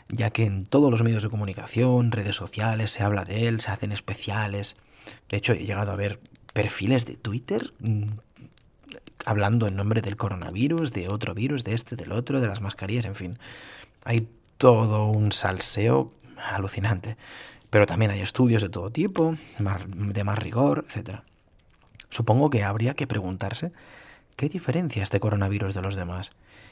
ya 0.08 0.30
que 0.30 0.44
en 0.44 0.66
todos 0.66 0.90
los 0.90 1.02
medios 1.02 1.22
de 1.22 1.30
comunicación, 1.30 2.12
redes 2.12 2.36
sociales, 2.36 2.90
se 2.90 3.02
habla 3.02 3.24
de 3.24 3.48
él, 3.48 3.60
se 3.60 3.70
hacen 3.70 3.92
especiales. 3.92 4.76
De 5.28 5.36
hecho, 5.36 5.52
he 5.52 5.64
llegado 5.64 5.92
a 5.92 5.96
ver 5.96 6.20
perfiles 6.52 7.06
de 7.06 7.16
Twitter 7.16 7.72
mm, 7.80 8.04
hablando 9.24 9.66
en 9.66 9.76
nombre 9.76 10.00
del 10.00 10.16
coronavirus, 10.16 10.92
de 10.92 11.08
otro 11.08 11.34
virus, 11.34 11.64
de 11.64 11.74
este, 11.74 11.96
del 11.96 12.12
otro, 12.12 12.40
de 12.40 12.46
las 12.46 12.60
mascarillas, 12.60 13.04
en 13.04 13.14
fin. 13.14 13.38
Hay 14.04 14.28
todo 14.56 15.06
un 15.06 15.32
salseo 15.32 16.12
alucinante. 16.52 17.16
Pero 17.70 17.84
también 17.84 18.10
hay 18.10 18.20
estudios 18.20 18.62
de 18.62 18.70
todo 18.70 18.90
tipo, 18.90 19.36
de 19.58 20.24
más 20.24 20.38
rigor, 20.38 20.86
etc. 20.94 21.20
Supongo 22.08 22.48
que 22.48 22.64
habría 22.64 22.94
que 22.94 23.06
preguntarse 23.06 23.72
¿Qué 24.38 24.48
diferencia 24.48 25.02
este 25.02 25.18
coronavirus 25.18 25.74
de 25.74 25.82
los 25.82 25.96
demás? 25.96 26.30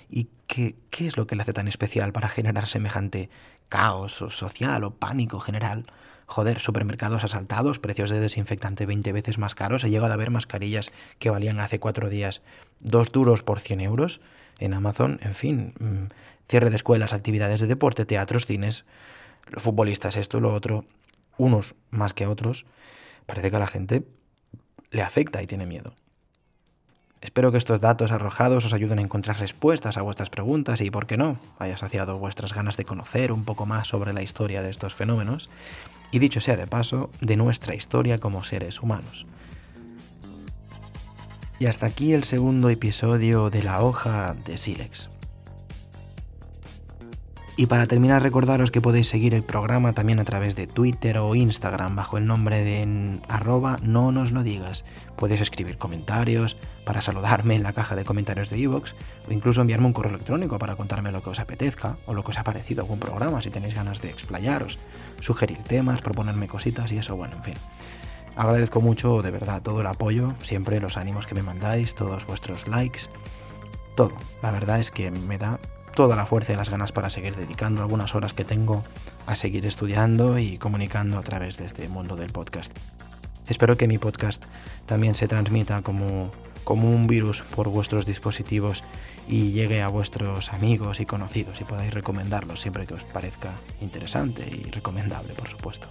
¿Y 0.08 0.28
qué, 0.46 0.76
qué 0.90 1.06
es 1.06 1.16
lo 1.16 1.26
que 1.26 1.36
le 1.36 1.42
hace 1.42 1.52
tan 1.52 1.68
especial 1.68 2.12
para 2.12 2.28
generar 2.28 2.66
semejante 2.66 3.30
caos 3.68 4.24
social 4.30 4.84
o 4.84 4.94
pánico 4.94 5.40
general? 5.40 5.86
Joder, 6.26 6.58
supermercados 6.58 7.22
asaltados, 7.22 7.78
precios 7.78 8.10
de 8.10 8.18
desinfectante 8.18 8.84
20 8.84 9.12
veces 9.12 9.38
más 9.38 9.54
caros. 9.54 9.84
He 9.84 9.90
llegado 9.90 10.12
a 10.12 10.16
ver 10.16 10.30
mascarillas 10.30 10.92
que 11.18 11.30
valían 11.30 11.60
hace 11.60 11.78
cuatro 11.78 12.08
días 12.08 12.42
dos 12.80 13.12
duros 13.12 13.42
por 13.42 13.60
100 13.60 13.80
euros 13.80 14.20
en 14.58 14.74
Amazon. 14.74 15.20
En 15.22 15.34
fin, 15.34 15.74
mm, 15.78 16.12
cierre 16.48 16.70
de 16.70 16.76
escuelas, 16.76 17.12
actividades 17.12 17.60
de 17.60 17.68
deporte, 17.68 18.06
teatros, 18.06 18.46
cines, 18.46 18.84
futbolistas, 19.56 20.16
esto 20.16 20.38
y 20.38 20.40
lo 20.40 20.52
otro. 20.52 20.84
Unos 21.38 21.74
más 21.90 22.12
que 22.12 22.26
otros. 22.26 22.66
Parece 23.26 23.50
que 23.50 23.56
a 23.56 23.60
la 23.60 23.66
gente 23.66 24.04
le 24.90 25.02
afecta 25.02 25.42
y 25.42 25.46
tiene 25.46 25.66
miedo. 25.66 25.94
Espero 27.20 27.50
que 27.50 27.58
estos 27.58 27.80
datos 27.80 28.12
arrojados 28.12 28.64
os 28.64 28.72
ayuden 28.72 28.98
a 28.98 29.02
encontrar 29.02 29.38
respuestas 29.38 29.96
a 29.96 30.02
vuestras 30.02 30.30
preguntas 30.30 30.80
y, 30.80 30.90
por 30.90 31.06
qué 31.06 31.16
no, 31.16 31.38
haya 31.58 31.76
saciado 31.76 32.18
vuestras 32.18 32.52
ganas 32.52 32.76
de 32.76 32.84
conocer 32.84 33.32
un 33.32 33.44
poco 33.44 33.66
más 33.66 33.88
sobre 33.88 34.12
la 34.12 34.22
historia 34.22 34.62
de 34.62 34.70
estos 34.70 34.94
fenómenos 34.94 35.48
y, 36.12 36.18
dicho 36.18 36.40
sea 36.40 36.56
de 36.56 36.66
paso, 36.66 37.10
de 37.20 37.36
nuestra 37.36 37.74
historia 37.74 38.18
como 38.18 38.44
seres 38.44 38.82
humanos. 38.82 39.26
Y 41.58 41.66
hasta 41.66 41.86
aquí 41.86 42.12
el 42.12 42.24
segundo 42.24 42.68
episodio 42.68 43.48
de 43.48 43.62
la 43.62 43.82
hoja 43.82 44.34
de 44.44 44.58
Silex. 44.58 45.08
Y 47.58 47.66
para 47.66 47.86
terminar, 47.86 48.22
recordaros 48.22 48.70
que 48.70 48.82
podéis 48.82 49.08
seguir 49.08 49.32
el 49.32 49.42
programa 49.42 49.94
también 49.94 50.18
a 50.18 50.24
través 50.24 50.56
de 50.56 50.66
Twitter 50.66 51.16
o 51.16 51.34
Instagram 51.34 51.96
bajo 51.96 52.18
el 52.18 52.26
nombre 52.26 52.62
de 52.62 53.18
arroba 53.28 53.78
no 53.80 54.12
nos 54.12 54.30
lo 54.30 54.42
digas. 54.42 54.84
Podéis 55.16 55.40
escribir 55.40 55.78
comentarios 55.78 56.58
para 56.84 57.00
saludarme 57.00 57.54
en 57.54 57.62
la 57.62 57.72
caja 57.72 57.96
de 57.96 58.04
comentarios 58.04 58.50
de 58.50 58.58
iVoox 58.58 58.92
o 59.26 59.32
incluso 59.32 59.62
enviarme 59.62 59.86
un 59.86 59.94
correo 59.94 60.12
electrónico 60.14 60.58
para 60.58 60.76
contarme 60.76 61.10
lo 61.12 61.22
que 61.22 61.30
os 61.30 61.40
apetezca 61.40 61.96
o 62.04 62.12
lo 62.12 62.22
que 62.22 62.32
os 62.32 62.38
ha 62.38 62.44
parecido 62.44 62.82
algún 62.82 63.00
programa 63.00 63.40
si 63.40 63.48
tenéis 63.48 63.74
ganas 63.74 64.02
de 64.02 64.10
explayaros, 64.10 64.78
sugerir 65.20 65.58
temas, 65.62 66.02
proponerme 66.02 66.48
cositas 66.48 66.92
y 66.92 66.98
eso, 66.98 67.16
bueno, 67.16 67.36
en 67.36 67.42
fin. 67.42 67.54
Agradezco 68.36 68.82
mucho 68.82 69.22
de 69.22 69.30
verdad 69.30 69.62
todo 69.62 69.80
el 69.80 69.86
apoyo, 69.86 70.34
siempre 70.42 70.78
los 70.78 70.98
ánimos 70.98 71.24
que 71.24 71.34
me 71.34 71.42
mandáis, 71.42 71.94
todos 71.94 72.26
vuestros 72.26 72.68
likes, 72.68 73.04
todo. 73.94 74.12
La 74.42 74.50
verdad 74.50 74.78
es 74.78 74.90
que 74.90 75.10
me 75.10 75.38
da 75.38 75.58
toda 75.96 76.14
la 76.14 76.26
fuerza 76.26 76.52
y 76.52 76.56
las 76.56 76.68
ganas 76.68 76.92
para 76.92 77.08
seguir 77.08 77.34
dedicando 77.34 77.80
algunas 77.80 78.14
horas 78.14 78.34
que 78.34 78.44
tengo 78.44 78.84
a 79.26 79.34
seguir 79.34 79.64
estudiando 79.64 80.38
y 80.38 80.58
comunicando 80.58 81.18
a 81.18 81.22
través 81.22 81.56
de 81.56 81.64
este 81.64 81.88
mundo 81.88 82.16
del 82.16 82.30
podcast. 82.30 82.70
Espero 83.48 83.78
que 83.78 83.88
mi 83.88 83.96
podcast 83.96 84.44
también 84.84 85.14
se 85.14 85.26
transmita 85.26 85.80
como, 85.80 86.30
como 86.64 86.90
un 86.90 87.06
virus 87.06 87.42
por 87.54 87.70
vuestros 87.70 88.04
dispositivos 88.04 88.84
y 89.26 89.52
llegue 89.52 89.80
a 89.80 89.88
vuestros 89.88 90.52
amigos 90.52 91.00
y 91.00 91.06
conocidos 91.06 91.62
y 91.62 91.64
podáis 91.64 91.94
recomendarlo 91.94 92.58
siempre 92.58 92.86
que 92.86 92.92
os 92.92 93.02
parezca 93.02 93.52
interesante 93.80 94.46
y 94.46 94.70
recomendable, 94.70 95.32
por 95.32 95.48
supuesto. 95.48 95.88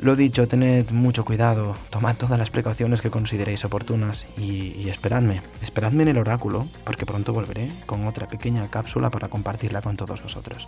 Lo 0.00 0.16
dicho, 0.16 0.48
tened 0.48 0.90
mucho 0.90 1.26
cuidado, 1.26 1.76
tomad 1.90 2.16
todas 2.16 2.38
las 2.38 2.48
precauciones 2.48 3.02
que 3.02 3.10
consideréis 3.10 3.64
oportunas 3.66 4.26
y, 4.38 4.88
esperadme, 4.88 5.42
esperadme 5.62 6.04
en 6.04 6.08
el 6.08 6.18
oráculo, 6.18 6.68
porque 6.84 7.04
pronto 7.04 7.34
volveré 7.34 7.70
con 7.84 8.06
otra 8.06 8.26
pequeña 8.26 8.66
cápsula 8.70 9.10
para 9.10 9.28
compartirla 9.28 9.82
con 9.82 9.96
todos 9.96 10.22
vosotros. 10.22 10.66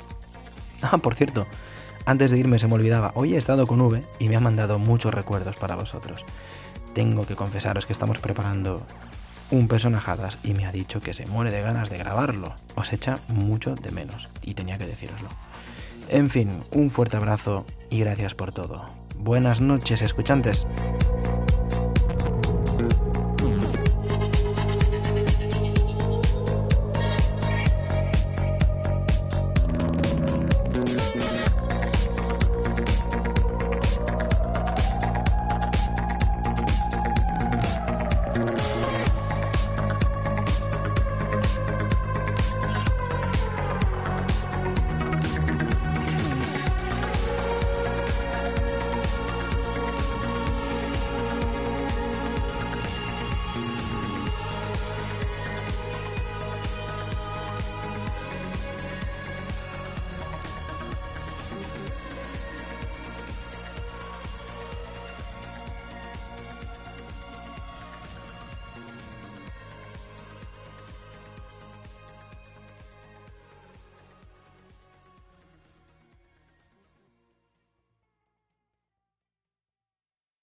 Ah, 0.82 0.98
por 0.98 1.14
cierto, 1.14 1.46
Antes 2.04 2.32
de 2.32 2.38
irme 2.38 2.58
se 2.58 2.66
me 2.66 2.74
olvidaba, 2.74 3.12
hoy 3.14 3.34
he 3.34 3.36
estado 3.36 3.66
con 3.66 3.80
V 3.80 4.02
y 4.18 4.28
me 4.28 4.36
ha 4.36 4.40
mandado 4.40 4.78
muchos 4.78 5.14
recuerdos 5.14 5.54
para 5.56 5.76
vosotros. 5.76 6.24
Tengo 6.94 7.26
que 7.26 7.36
confesaros 7.36 7.86
que 7.86 7.92
estamos 7.92 8.18
preparando 8.18 8.82
un 9.50 9.68
personajadas 9.68 10.38
y 10.42 10.54
me 10.54 10.66
ha 10.66 10.72
dicho 10.72 11.00
que 11.00 11.14
se 11.14 11.26
muere 11.26 11.52
de 11.52 11.62
ganas 11.62 11.90
de 11.90 11.98
grabarlo. 11.98 12.54
Os 12.74 12.92
echa 12.92 13.20
mucho 13.28 13.76
de 13.76 13.92
menos 13.92 14.28
y 14.42 14.54
tenía 14.54 14.78
que 14.78 14.86
deciroslo. 14.86 15.28
En 16.08 16.28
fin, 16.28 16.64
un 16.72 16.90
fuerte 16.90 17.16
abrazo 17.16 17.64
y 17.88 18.00
gracias 18.00 18.34
por 18.34 18.52
todo. 18.52 19.01
Buenas 19.22 19.60
noches, 19.60 20.02
escuchantes. 20.02 20.66